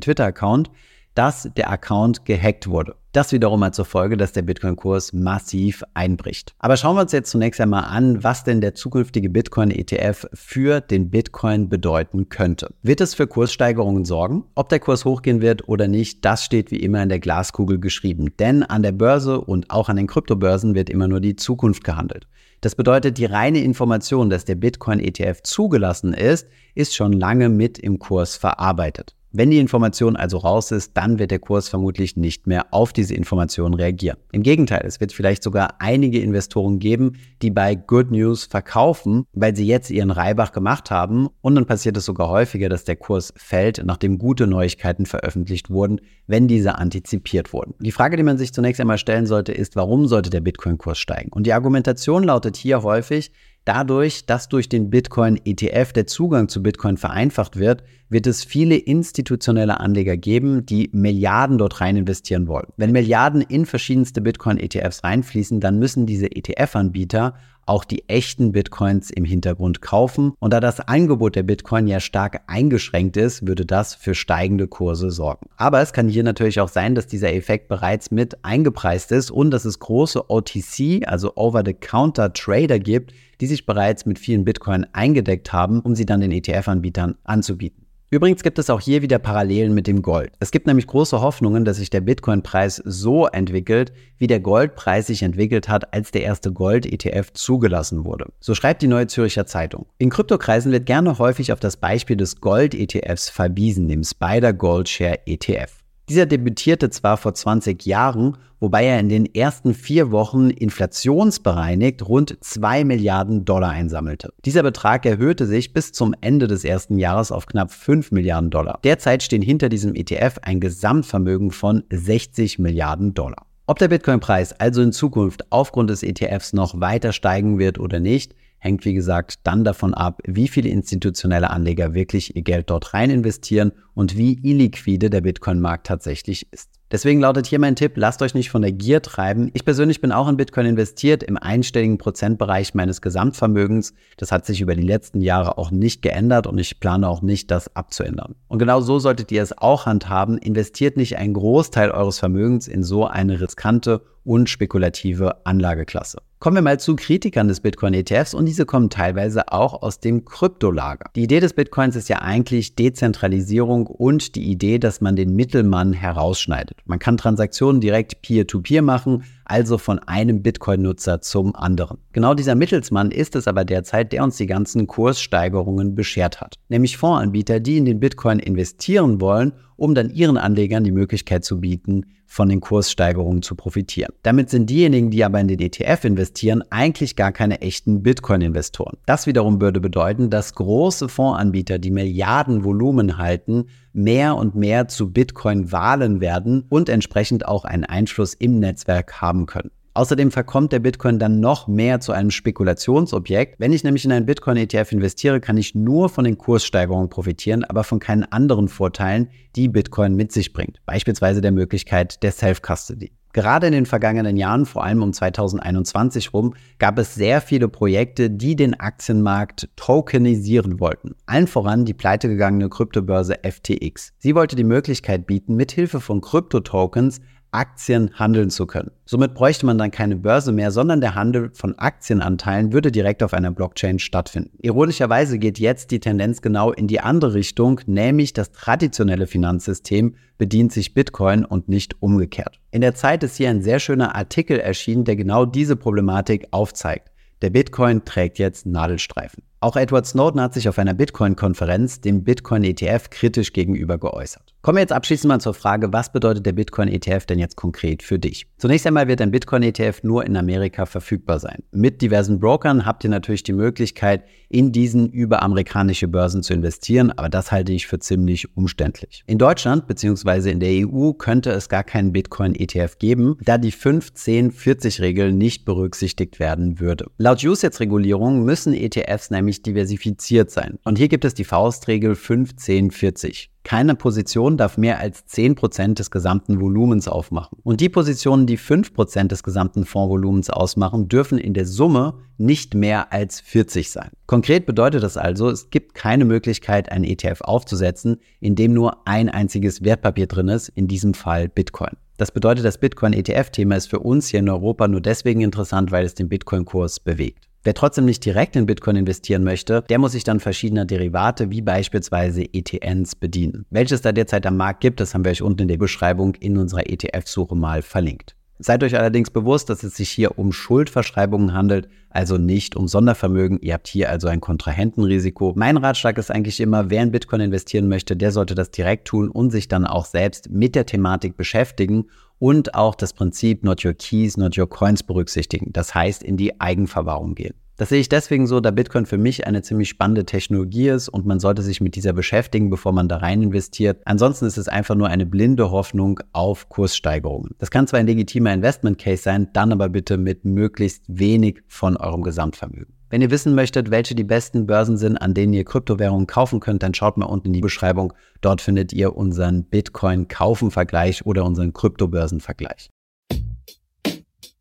Twitter-Account, 0.00 0.70
dass 1.14 1.48
der 1.56 1.70
Account 1.70 2.24
gehackt 2.24 2.68
wurde. 2.68 2.96
Das 3.12 3.30
wiederum 3.30 3.62
hat 3.62 3.76
zur 3.76 3.84
Folge, 3.84 4.16
dass 4.16 4.32
der 4.32 4.42
Bitcoin-Kurs 4.42 5.12
massiv 5.12 5.84
einbricht. 5.94 6.52
Aber 6.58 6.76
schauen 6.76 6.96
wir 6.96 7.02
uns 7.02 7.12
jetzt 7.12 7.30
zunächst 7.30 7.60
einmal 7.60 7.84
an, 7.84 8.24
was 8.24 8.42
denn 8.42 8.60
der 8.60 8.74
zukünftige 8.74 9.30
Bitcoin-ETF 9.30 10.26
für 10.34 10.80
den 10.80 11.10
Bitcoin 11.10 11.68
bedeuten 11.68 12.28
könnte. 12.28 12.74
Wird 12.82 13.00
es 13.00 13.14
für 13.14 13.28
Kurssteigerungen 13.28 14.04
sorgen? 14.04 14.42
Ob 14.56 14.68
der 14.68 14.80
Kurs 14.80 15.04
hochgehen 15.04 15.40
wird 15.40 15.68
oder 15.68 15.86
nicht, 15.86 16.24
das 16.24 16.44
steht 16.44 16.72
wie 16.72 16.80
immer 16.80 17.04
in 17.04 17.08
der 17.08 17.20
Glaskugel 17.20 17.78
geschrieben. 17.78 18.36
Denn 18.40 18.64
an 18.64 18.82
der 18.82 18.90
Börse 18.90 19.40
und 19.40 19.70
auch 19.70 19.88
an 19.88 19.96
den 19.96 20.08
Kryptobörsen 20.08 20.74
wird 20.74 20.90
immer 20.90 21.06
nur 21.06 21.20
die 21.20 21.36
Zukunft 21.36 21.84
gehandelt. 21.84 22.26
Das 22.62 22.74
bedeutet, 22.74 23.18
die 23.18 23.26
reine 23.26 23.60
Information, 23.60 24.28
dass 24.28 24.44
der 24.44 24.56
Bitcoin-ETF 24.56 25.42
zugelassen 25.44 26.14
ist, 26.14 26.48
ist 26.74 26.96
schon 26.96 27.12
lange 27.12 27.48
mit 27.48 27.78
im 27.78 28.00
Kurs 28.00 28.36
verarbeitet. 28.36 29.14
Wenn 29.36 29.50
die 29.50 29.58
Information 29.58 30.14
also 30.14 30.38
raus 30.38 30.70
ist, 30.70 30.92
dann 30.96 31.18
wird 31.18 31.32
der 31.32 31.40
Kurs 31.40 31.68
vermutlich 31.68 32.16
nicht 32.16 32.46
mehr 32.46 32.66
auf 32.70 32.92
diese 32.92 33.16
Information 33.16 33.74
reagieren. 33.74 34.16
Im 34.30 34.44
Gegenteil, 34.44 34.84
es 34.86 35.00
wird 35.00 35.12
vielleicht 35.12 35.42
sogar 35.42 35.74
einige 35.80 36.20
Investoren 36.20 36.78
geben, 36.78 37.16
die 37.42 37.50
bei 37.50 37.74
Good 37.74 38.12
News 38.12 38.44
verkaufen, 38.44 39.24
weil 39.32 39.56
sie 39.56 39.66
jetzt 39.66 39.90
ihren 39.90 40.12
Reibach 40.12 40.52
gemacht 40.52 40.92
haben 40.92 41.26
und 41.40 41.56
dann 41.56 41.66
passiert 41.66 41.96
es 41.96 42.04
sogar 42.04 42.28
häufiger, 42.28 42.68
dass 42.68 42.84
der 42.84 42.94
Kurs 42.94 43.34
fällt, 43.36 43.82
nachdem 43.84 44.18
gute 44.18 44.46
Neuigkeiten 44.46 45.04
veröffentlicht 45.04 45.68
wurden, 45.68 46.00
wenn 46.28 46.46
diese 46.46 46.78
antizipiert 46.78 47.52
wurden. 47.52 47.74
Die 47.80 47.90
Frage, 47.90 48.16
die 48.16 48.22
man 48.22 48.38
sich 48.38 48.54
zunächst 48.54 48.80
einmal 48.80 48.98
stellen 48.98 49.26
sollte, 49.26 49.50
ist, 49.50 49.74
warum 49.74 50.06
sollte 50.06 50.30
der 50.30 50.42
Bitcoin-Kurs 50.42 51.00
steigen? 51.00 51.32
Und 51.32 51.44
die 51.48 51.54
Argumentation 51.54 52.22
lautet 52.22 52.56
hier 52.56 52.84
häufig, 52.84 53.32
Dadurch, 53.64 54.26
dass 54.26 54.50
durch 54.50 54.68
den 54.68 54.90
Bitcoin-ETF 54.90 55.92
der 55.94 56.06
Zugang 56.06 56.48
zu 56.48 56.62
Bitcoin 56.62 56.98
vereinfacht 56.98 57.56
wird, 57.56 57.82
wird 58.10 58.26
es 58.26 58.44
viele 58.44 58.76
institutionelle 58.76 59.80
Anleger 59.80 60.18
geben, 60.18 60.66
die 60.66 60.90
Milliarden 60.92 61.56
dort 61.56 61.80
rein 61.80 61.96
investieren 61.96 62.46
wollen. 62.46 62.68
Wenn 62.76 62.92
Milliarden 62.92 63.40
in 63.40 63.64
verschiedenste 63.64 64.20
Bitcoin-ETFs 64.20 65.02
reinfließen, 65.02 65.60
dann 65.60 65.78
müssen 65.78 66.04
diese 66.04 66.26
ETF-Anbieter 66.26 67.34
auch 67.66 67.84
die 67.84 68.08
echten 68.08 68.52
Bitcoins 68.52 69.10
im 69.10 69.24
Hintergrund 69.24 69.80
kaufen. 69.80 70.32
Und 70.38 70.52
da 70.52 70.60
das 70.60 70.80
Angebot 70.80 71.36
der 71.36 71.42
Bitcoin 71.42 71.86
ja 71.86 72.00
stark 72.00 72.42
eingeschränkt 72.46 73.16
ist, 73.16 73.46
würde 73.46 73.66
das 73.66 73.94
für 73.94 74.14
steigende 74.14 74.68
Kurse 74.68 75.10
sorgen. 75.10 75.46
Aber 75.56 75.80
es 75.80 75.92
kann 75.92 76.08
hier 76.08 76.24
natürlich 76.24 76.60
auch 76.60 76.68
sein, 76.68 76.94
dass 76.94 77.06
dieser 77.06 77.32
Effekt 77.32 77.68
bereits 77.68 78.10
mit 78.10 78.44
eingepreist 78.44 79.12
ist 79.12 79.30
und 79.30 79.50
dass 79.50 79.64
es 79.64 79.78
große 79.78 80.30
OTC, 80.30 81.06
also 81.06 81.32
Over-the-Counter-Trader 81.36 82.78
gibt, 82.78 83.12
die 83.40 83.46
sich 83.46 83.66
bereits 83.66 84.06
mit 84.06 84.18
vielen 84.18 84.44
Bitcoin 84.44 84.86
eingedeckt 84.92 85.52
haben, 85.52 85.80
um 85.80 85.94
sie 85.94 86.06
dann 86.06 86.20
den 86.20 86.32
ETF-Anbietern 86.32 87.16
anzubieten. 87.24 87.83
Übrigens 88.14 88.44
gibt 88.44 88.60
es 88.60 88.70
auch 88.70 88.80
hier 88.80 89.02
wieder 89.02 89.18
Parallelen 89.18 89.74
mit 89.74 89.88
dem 89.88 90.00
Gold. 90.00 90.30
Es 90.38 90.52
gibt 90.52 90.68
nämlich 90.68 90.86
große 90.86 91.20
Hoffnungen, 91.20 91.64
dass 91.64 91.78
sich 91.78 91.90
der 91.90 92.00
Bitcoin-Preis 92.00 92.80
so 92.84 93.26
entwickelt, 93.26 93.92
wie 94.18 94.28
der 94.28 94.38
Goldpreis 94.38 95.08
sich 95.08 95.24
entwickelt 95.24 95.68
hat, 95.68 95.92
als 95.92 96.12
der 96.12 96.22
erste 96.22 96.52
Gold-ETF 96.52 97.32
zugelassen 97.32 98.04
wurde. 98.04 98.26
So 98.38 98.54
schreibt 98.54 98.82
die 98.82 98.86
Neue 98.86 99.08
Zürcher 99.08 99.46
Zeitung. 99.46 99.86
In 99.98 100.10
Kryptokreisen 100.10 100.70
wird 100.70 100.86
gerne 100.86 101.18
häufig 101.18 101.52
auf 101.52 101.58
das 101.58 101.76
Beispiel 101.76 102.16
des 102.16 102.40
Gold-ETFs 102.40 103.30
verwiesen, 103.30 103.88
dem 103.88 104.04
Spider 104.04 104.52
Gold 104.52 104.88
Share 104.88 105.18
ETF. 105.26 105.83
Dieser 106.10 106.26
debütierte 106.26 106.90
zwar 106.90 107.16
vor 107.16 107.32
20 107.32 107.86
Jahren, 107.86 108.36
wobei 108.60 108.84
er 108.84 109.00
in 109.00 109.08
den 109.08 109.34
ersten 109.34 109.72
vier 109.72 110.10
Wochen 110.10 110.50
inflationsbereinigt 110.50 112.06
rund 112.06 112.36
2 112.40 112.84
Milliarden 112.84 113.46
Dollar 113.46 113.70
einsammelte. 113.70 114.34
Dieser 114.44 114.62
Betrag 114.62 115.06
erhöhte 115.06 115.46
sich 115.46 115.72
bis 115.72 115.92
zum 115.92 116.14
Ende 116.20 116.46
des 116.46 116.62
ersten 116.62 116.98
Jahres 116.98 117.32
auf 117.32 117.46
knapp 117.46 117.72
5 117.72 118.12
Milliarden 118.12 118.50
Dollar. 118.50 118.80
Derzeit 118.84 119.22
stehen 119.22 119.40
hinter 119.40 119.70
diesem 119.70 119.94
ETF 119.94 120.40
ein 120.42 120.60
Gesamtvermögen 120.60 121.50
von 121.50 121.84
60 121.90 122.58
Milliarden 122.58 123.14
Dollar. 123.14 123.46
Ob 123.66 123.78
der 123.78 123.88
Bitcoin-Preis 123.88 124.52
also 124.60 124.82
in 124.82 124.92
Zukunft 124.92 125.50
aufgrund 125.50 125.88
des 125.88 126.02
ETFs 126.02 126.52
noch 126.52 126.80
weiter 126.80 127.14
steigen 127.14 127.58
wird 127.58 127.78
oder 127.78 127.98
nicht, 127.98 128.34
hängt 128.64 128.86
wie 128.86 128.94
gesagt 128.94 129.40
dann 129.44 129.62
davon 129.62 129.92
ab, 129.92 130.22
wie 130.24 130.48
viele 130.48 130.70
institutionelle 130.70 131.50
Anleger 131.50 131.92
wirklich 131.92 132.34
ihr 132.34 132.42
Geld 132.42 132.70
dort 132.70 132.94
rein 132.94 133.10
investieren 133.10 133.72
und 133.92 134.16
wie 134.16 134.40
illiquide 134.42 135.10
der 135.10 135.20
Bitcoin-Markt 135.20 135.86
tatsächlich 135.86 136.50
ist. 136.50 136.70
Deswegen 136.90 137.20
lautet 137.20 137.46
hier 137.46 137.58
mein 137.58 137.76
Tipp, 137.76 137.92
lasst 137.96 138.22
euch 138.22 138.34
nicht 138.34 138.50
von 138.50 138.62
der 138.62 138.72
Gier 138.72 139.02
treiben. 139.02 139.50
Ich 139.52 139.64
persönlich 139.64 140.00
bin 140.00 140.12
auch 140.12 140.28
in 140.28 140.36
Bitcoin 140.36 140.66
investiert 140.66 141.22
im 141.22 141.36
einstelligen 141.36 141.98
Prozentbereich 141.98 142.72
meines 142.74 143.02
Gesamtvermögens. 143.02 143.94
Das 144.16 144.32
hat 144.32 144.46
sich 144.46 144.60
über 144.60 144.74
die 144.74 144.82
letzten 144.82 145.20
Jahre 145.20 145.58
auch 145.58 145.70
nicht 145.70 146.02
geändert 146.02 146.46
und 146.46 146.56
ich 146.56 146.80
plane 146.80 147.08
auch 147.08 147.20
nicht, 147.20 147.50
das 147.50 147.74
abzuändern. 147.74 148.34
Und 148.48 148.60
genau 148.60 148.80
so 148.80 148.98
solltet 148.98 149.32
ihr 149.32 149.42
es 149.42 149.58
auch 149.58 149.86
handhaben. 149.86 150.38
Investiert 150.38 150.96
nicht 150.96 151.18
einen 151.18 151.34
Großteil 151.34 151.90
eures 151.90 152.18
Vermögens 152.18 152.68
in 152.68 152.82
so 152.82 153.06
eine 153.06 153.40
riskante 153.40 154.02
und 154.24 154.48
spekulative 154.48 155.46
Anlageklasse. 155.46 156.18
Kommen 156.44 156.56
wir 156.56 156.62
mal 156.62 156.78
zu 156.78 156.94
Kritikern 156.94 157.48
des 157.48 157.60
Bitcoin-ETFs 157.60 158.34
und 158.34 158.44
diese 158.44 158.66
kommen 158.66 158.90
teilweise 158.90 159.50
auch 159.50 159.80
aus 159.80 160.00
dem 160.00 160.26
Kryptolager. 160.26 161.06
Die 161.16 161.22
Idee 161.22 161.40
des 161.40 161.54
Bitcoins 161.54 161.96
ist 161.96 162.10
ja 162.10 162.18
eigentlich 162.18 162.74
Dezentralisierung 162.74 163.86
und 163.86 164.34
die 164.34 164.50
Idee, 164.50 164.78
dass 164.78 165.00
man 165.00 165.16
den 165.16 165.34
Mittelmann 165.34 165.94
herausschneidet. 165.94 166.80
Man 166.84 166.98
kann 166.98 167.16
Transaktionen 167.16 167.80
direkt 167.80 168.20
peer-to-peer 168.20 168.82
-peer 168.82 168.84
machen, 168.84 169.24
also 169.46 169.78
von 169.78 170.00
einem 170.00 170.42
Bitcoin-Nutzer 170.42 171.22
zum 171.22 171.56
anderen. 171.56 171.96
Genau 172.12 172.34
dieser 172.34 172.56
Mittelsmann 172.56 173.10
ist 173.10 173.36
es 173.36 173.48
aber 173.48 173.64
derzeit, 173.64 174.12
der 174.12 174.22
uns 174.22 174.36
die 174.36 174.46
ganzen 174.46 174.86
Kurssteigerungen 174.86 175.94
beschert 175.94 176.42
hat. 176.42 176.56
Nämlich 176.68 176.98
Fondsanbieter, 176.98 177.58
die 177.58 177.78
in 177.78 177.86
den 177.86 178.00
Bitcoin 178.00 178.38
investieren 178.38 179.18
wollen, 179.22 179.54
um 179.76 179.94
dann 179.94 180.10
ihren 180.10 180.36
Anlegern 180.36 180.84
die 180.84 180.92
Möglichkeit 180.92 181.42
zu 181.42 181.60
bieten, 181.60 182.04
von 182.26 182.48
den 182.48 182.60
Kurssteigerungen 182.60 183.42
zu 183.42 183.54
profitieren. 183.54 184.12
Damit 184.22 184.50
sind 184.50 184.70
diejenigen, 184.70 185.10
die 185.10 185.24
aber 185.24 185.40
in 185.40 185.48
den 185.48 185.60
ETF 185.60 186.04
investieren, 186.04 186.62
eigentlich 186.70 187.16
gar 187.16 187.32
keine 187.32 187.60
echten 187.60 188.02
Bitcoin-Investoren. 188.02 188.96
Das 189.06 189.26
wiederum 189.26 189.60
würde 189.60 189.80
bedeuten, 189.80 190.30
dass 190.30 190.54
große 190.54 191.08
Fondsanbieter, 191.08 191.78
die 191.78 191.90
Milliarden 191.90 192.64
Volumen 192.64 193.18
halten, 193.18 193.66
mehr 193.92 194.36
und 194.36 194.54
mehr 194.54 194.88
zu 194.88 195.12
Bitcoin 195.12 195.70
wahlen 195.70 196.20
werden 196.20 196.64
und 196.68 196.88
entsprechend 196.88 197.46
auch 197.46 197.64
einen 197.64 197.84
Einfluss 197.84 198.34
im 198.34 198.58
Netzwerk 198.58 199.20
haben 199.20 199.46
können. 199.46 199.70
Außerdem 199.96 200.32
verkommt 200.32 200.72
der 200.72 200.80
Bitcoin 200.80 201.20
dann 201.20 201.38
noch 201.38 201.68
mehr 201.68 202.00
zu 202.00 202.10
einem 202.10 202.32
Spekulationsobjekt. 202.32 203.60
Wenn 203.60 203.72
ich 203.72 203.84
nämlich 203.84 204.04
in 204.04 204.10
einen 204.10 204.26
Bitcoin-ETF 204.26 204.90
investiere, 204.90 205.38
kann 205.38 205.56
ich 205.56 205.76
nur 205.76 206.08
von 206.08 206.24
den 206.24 206.36
Kurssteigerungen 206.36 207.08
profitieren, 207.08 207.62
aber 207.62 207.84
von 207.84 208.00
keinen 208.00 208.24
anderen 208.24 208.66
Vorteilen, 208.66 209.28
die 209.54 209.68
Bitcoin 209.68 210.16
mit 210.16 210.32
sich 210.32 210.52
bringt. 210.52 210.80
Beispielsweise 210.84 211.40
der 211.40 211.52
Möglichkeit 211.52 212.24
der 212.24 212.32
Self-Custody. 212.32 213.12
Gerade 213.34 213.68
in 213.68 213.72
den 213.72 213.86
vergangenen 213.86 214.36
Jahren, 214.36 214.66
vor 214.66 214.84
allem 214.84 215.02
um 215.02 215.12
2021 215.12 216.32
rum, 216.32 216.54
gab 216.78 216.98
es 216.98 217.14
sehr 217.14 217.40
viele 217.40 217.68
Projekte, 217.68 218.30
die 218.30 218.56
den 218.56 218.78
Aktienmarkt 218.78 219.68
tokenisieren 219.76 220.80
wollten. 220.80 221.14
Allen 221.26 221.46
voran 221.46 221.84
die 221.84 221.94
pleitegegangene 221.94 222.68
Kryptobörse 222.68 223.38
FTX. 223.42 224.12
Sie 224.18 224.34
wollte 224.34 224.56
die 224.56 224.64
Möglichkeit 224.64 225.26
bieten, 225.26 225.54
mithilfe 225.54 226.00
von 226.00 226.20
Kryptotokens 226.20 227.20
Aktien 227.54 228.10
handeln 228.14 228.50
zu 228.50 228.66
können. 228.66 228.90
Somit 229.06 229.34
bräuchte 229.34 229.64
man 229.64 229.78
dann 229.78 229.90
keine 229.90 230.16
Börse 230.16 230.52
mehr, 230.52 230.70
sondern 230.70 231.00
der 231.00 231.14
Handel 231.14 231.50
von 231.54 231.78
Aktienanteilen 231.78 232.72
würde 232.72 232.90
direkt 232.90 233.22
auf 233.22 233.32
einer 233.32 233.50
Blockchain 233.50 233.98
stattfinden. 233.98 234.58
Ironischerweise 234.60 235.38
geht 235.38 235.58
jetzt 235.58 235.90
die 235.90 236.00
Tendenz 236.00 236.42
genau 236.42 236.72
in 236.72 236.88
die 236.88 237.00
andere 237.00 237.34
Richtung, 237.34 237.80
nämlich 237.86 238.32
das 238.32 238.52
traditionelle 238.52 239.26
Finanzsystem 239.26 240.16
bedient 240.36 240.72
sich 240.72 240.94
Bitcoin 240.94 241.44
und 241.44 241.68
nicht 241.68 242.02
umgekehrt. 242.02 242.60
In 242.70 242.80
der 242.80 242.94
Zeit 242.94 243.22
ist 243.22 243.36
hier 243.36 243.50
ein 243.50 243.62
sehr 243.62 243.78
schöner 243.78 244.14
Artikel 244.16 244.58
erschienen, 244.58 245.04
der 245.04 245.16
genau 245.16 245.44
diese 245.46 245.76
Problematik 245.76 246.48
aufzeigt. 246.50 247.10
Der 247.42 247.50
Bitcoin 247.50 248.04
trägt 248.04 248.38
jetzt 248.38 248.66
Nadelstreifen. 248.66 249.42
Auch 249.60 249.76
Edward 249.76 250.06
Snowden 250.06 250.40
hat 250.40 250.54
sich 250.54 250.68
auf 250.68 250.78
einer 250.78 250.94
Bitcoin-Konferenz 250.94 252.00
dem 252.00 252.24
Bitcoin-ETF 252.24 253.10
kritisch 253.10 253.52
gegenüber 253.52 253.98
geäußert. 253.98 254.53
Kommen 254.64 254.76
wir 254.76 254.80
jetzt 254.80 254.94
abschließend 254.94 255.28
mal 255.28 255.40
zur 255.40 255.52
Frage, 255.52 255.92
was 255.92 256.10
bedeutet 256.10 256.46
der 256.46 256.52
Bitcoin-ETF 256.52 257.26
denn 257.26 257.38
jetzt 257.38 257.54
konkret 257.54 258.02
für 258.02 258.18
dich? 258.18 258.46
Zunächst 258.56 258.86
einmal 258.86 259.08
wird 259.08 259.20
ein 259.20 259.30
Bitcoin-ETF 259.30 260.02
nur 260.04 260.24
in 260.24 260.38
Amerika 260.38 260.86
verfügbar 260.86 261.38
sein. 261.38 261.62
Mit 261.70 262.00
diversen 262.00 262.40
Brokern 262.40 262.86
habt 262.86 263.04
ihr 263.04 263.10
natürlich 263.10 263.42
die 263.42 263.52
Möglichkeit, 263.52 264.24
in 264.48 264.72
diesen 264.72 265.10
über 265.10 265.42
amerikanische 265.42 266.08
Börsen 266.08 266.42
zu 266.42 266.54
investieren, 266.54 267.10
aber 267.10 267.28
das 267.28 267.52
halte 267.52 267.72
ich 267.74 267.86
für 267.86 267.98
ziemlich 267.98 268.56
umständlich. 268.56 269.22
In 269.26 269.36
Deutschland 269.36 269.86
bzw. 269.86 270.52
in 270.52 270.60
der 270.60 270.88
EU 270.88 271.12
könnte 271.12 271.50
es 271.50 271.68
gar 271.68 271.84
keinen 271.84 272.14
Bitcoin-ETF 272.14 272.96
geben, 272.98 273.36
da 273.44 273.58
die 273.58 273.70
5-10-40-Regel 273.70 275.32
nicht 275.32 275.66
berücksichtigt 275.66 276.38
werden 276.40 276.80
würde. 276.80 277.10
Laut 277.18 277.44
USETS-Regulierung 277.44 278.46
müssen 278.46 278.72
ETFs 278.72 279.30
nämlich 279.30 279.60
diversifiziert 279.60 280.50
sein. 280.50 280.78
Und 280.84 280.96
hier 280.96 281.08
gibt 281.08 281.26
es 281.26 281.34
die 281.34 281.44
Faustregel 281.44 282.14
5, 282.14 282.56
10, 282.56 282.90
40. 282.92 283.50
Keine 283.64 283.94
Position 283.94 284.58
darf 284.58 284.76
mehr 284.76 285.00
als 285.00 285.26
10% 285.26 285.94
des 285.94 286.10
gesamten 286.10 286.60
Volumens 286.60 287.08
aufmachen. 287.08 287.58
Und 287.64 287.80
die 287.80 287.88
Positionen, 287.88 288.46
die 288.46 288.58
5% 288.58 289.28
des 289.28 289.42
gesamten 289.42 289.86
Fondsvolumens 289.86 290.50
ausmachen, 290.50 291.08
dürfen 291.08 291.38
in 291.38 291.54
der 291.54 291.64
Summe 291.64 292.14
nicht 292.36 292.74
mehr 292.74 293.10
als 293.12 293.40
40 293.40 293.90
sein. 293.90 294.10
Konkret 294.26 294.66
bedeutet 294.66 295.02
das 295.02 295.16
also, 295.16 295.48
es 295.48 295.70
gibt 295.70 295.94
keine 295.94 296.26
Möglichkeit, 296.26 296.92
einen 296.92 297.04
ETF 297.04 297.40
aufzusetzen, 297.40 298.18
in 298.38 298.54
dem 298.54 298.74
nur 298.74 299.06
ein 299.06 299.30
einziges 299.30 299.82
Wertpapier 299.82 300.26
drin 300.26 300.48
ist, 300.48 300.68
in 300.68 300.86
diesem 300.86 301.14
Fall 301.14 301.48
Bitcoin. 301.48 301.96
Das 302.18 302.32
bedeutet, 302.32 302.66
das 302.66 302.78
Bitcoin-ETF-Thema 302.78 303.76
ist 303.76 303.88
für 303.88 304.00
uns 304.00 304.28
hier 304.28 304.40
in 304.40 304.48
Europa 304.50 304.86
nur 304.88 305.00
deswegen 305.00 305.40
interessant, 305.40 305.90
weil 305.90 306.04
es 306.04 306.14
den 306.14 306.28
Bitcoin-Kurs 306.28 307.00
bewegt. 307.00 307.48
Wer 307.64 307.72
trotzdem 307.72 308.04
nicht 308.04 308.22
direkt 308.26 308.56
in 308.56 308.66
Bitcoin 308.66 308.96
investieren 308.96 309.42
möchte, 309.42 309.82
der 309.88 309.98
muss 309.98 310.12
sich 310.12 310.22
dann 310.22 310.38
verschiedener 310.38 310.84
Derivate 310.84 311.50
wie 311.50 311.62
beispielsweise 311.62 312.44
ETNs 312.52 313.14
bedienen. 313.16 313.64
Welches 313.70 314.02
da 314.02 314.12
derzeit 314.12 314.44
am 314.44 314.58
Markt 314.58 314.82
gibt, 314.82 315.00
das 315.00 315.14
haben 315.14 315.24
wir 315.24 315.32
euch 315.32 315.40
unten 315.40 315.62
in 315.62 315.68
der 315.68 315.78
Beschreibung 315.78 316.34
in 316.34 316.58
unserer 316.58 316.90
ETF-Suche 316.90 317.56
mal 317.56 317.80
verlinkt. 317.80 318.36
Seid 318.58 318.84
euch 318.84 318.96
allerdings 318.96 319.30
bewusst, 319.30 319.70
dass 319.70 319.82
es 319.82 319.96
sich 319.96 320.10
hier 320.10 320.38
um 320.38 320.52
Schuldverschreibungen 320.52 321.54
handelt, 321.54 321.88
also 322.10 322.36
nicht 322.36 322.76
um 322.76 322.86
Sondervermögen. 322.86 323.58
Ihr 323.62 323.72
habt 323.72 323.88
hier 323.88 324.10
also 324.10 324.28
ein 324.28 324.42
Kontrahentenrisiko. 324.42 325.54
Mein 325.56 325.78
Ratschlag 325.78 326.18
ist 326.18 326.30
eigentlich 326.30 326.60
immer, 326.60 326.90
wer 326.90 327.02
in 327.02 327.10
Bitcoin 327.12 327.40
investieren 327.40 327.88
möchte, 327.88 328.14
der 328.14 328.30
sollte 328.30 328.54
das 328.54 328.70
direkt 328.70 329.08
tun 329.08 329.30
und 329.30 329.50
sich 329.50 329.68
dann 329.68 329.86
auch 329.86 330.04
selbst 330.04 330.50
mit 330.50 330.74
der 330.74 330.86
Thematik 330.86 331.36
beschäftigen 331.36 332.06
und 332.44 332.74
auch 332.74 332.94
das 332.94 333.14
Prinzip 333.14 333.64
Not 333.64 333.86
Your 333.86 333.94
Keys, 333.94 334.36
Not 334.36 334.58
Your 334.58 334.68
Coins 334.68 335.02
berücksichtigen. 335.02 335.72
Das 335.72 335.94
heißt, 335.94 336.22
in 336.22 336.36
die 336.36 336.60
Eigenverwahrung 336.60 337.34
gehen. 337.34 337.54
Das 337.78 337.88
sehe 337.88 338.00
ich 338.00 338.10
deswegen 338.10 338.46
so, 338.46 338.60
da 338.60 338.70
Bitcoin 338.70 339.06
für 339.06 339.16
mich 339.16 339.46
eine 339.46 339.62
ziemlich 339.62 339.88
spannende 339.88 340.26
Technologie 340.26 340.90
ist 340.90 341.08
und 341.08 341.24
man 341.24 341.40
sollte 341.40 341.62
sich 341.62 341.80
mit 341.80 341.96
dieser 341.96 342.12
beschäftigen, 342.12 342.68
bevor 342.68 342.92
man 342.92 343.08
da 343.08 343.16
rein 343.16 343.40
investiert. 343.40 344.02
Ansonsten 344.04 344.44
ist 344.44 344.58
es 344.58 344.68
einfach 344.68 344.94
nur 344.94 345.08
eine 345.08 345.24
blinde 345.24 345.70
Hoffnung 345.70 346.20
auf 346.34 346.68
Kurssteigerungen. 346.68 347.52
Das 347.60 347.70
kann 347.70 347.86
zwar 347.86 348.00
ein 348.00 348.06
legitimer 348.06 348.52
Investment 348.52 348.98
Case 348.98 349.22
sein, 349.22 349.48
dann 349.54 349.72
aber 349.72 349.88
bitte 349.88 350.18
mit 350.18 350.44
möglichst 350.44 351.02
wenig 351.08 351.62
von 351.66 351.96
eurem 351.96 352.22
Gesamtvermögen. 352.24 352.92
Wenn 353.14 353.22
ihr 353.22 353.30
wissen 353.30 353.54
möchtet, 353.54 353.92
welche 353.92 354.16
die 354.16 354.24
besten 354.24 354.66
Börsen 354.66 354.96
sind, 354.96 355.18
an 355.18 355.34
denen 355.34 355.52
ihr 355.52 355.64
Kryptowährungen 355.64 356.26
kaufen 356.26 356.58
könnt, 356.58 356.82
dann 356.82 356.94
schaut 356.94 357.16
mal 357.16 357.26
unten 357.26 357.46
in 357.46 357.52
die 357.52 357.60
Beschreibung. 357.60 358.12
Dort 358.40 358.60
findet 358.60 358.92
ihr 358.92 359.14
unseren 359.14 359.62
Bitcoin-Kaufen-Vergleich 359.66 361.24
oder 361.24 361.44
unseren 361.44 361.72
Kryptobörsen-Vergleich. 361.72 362.90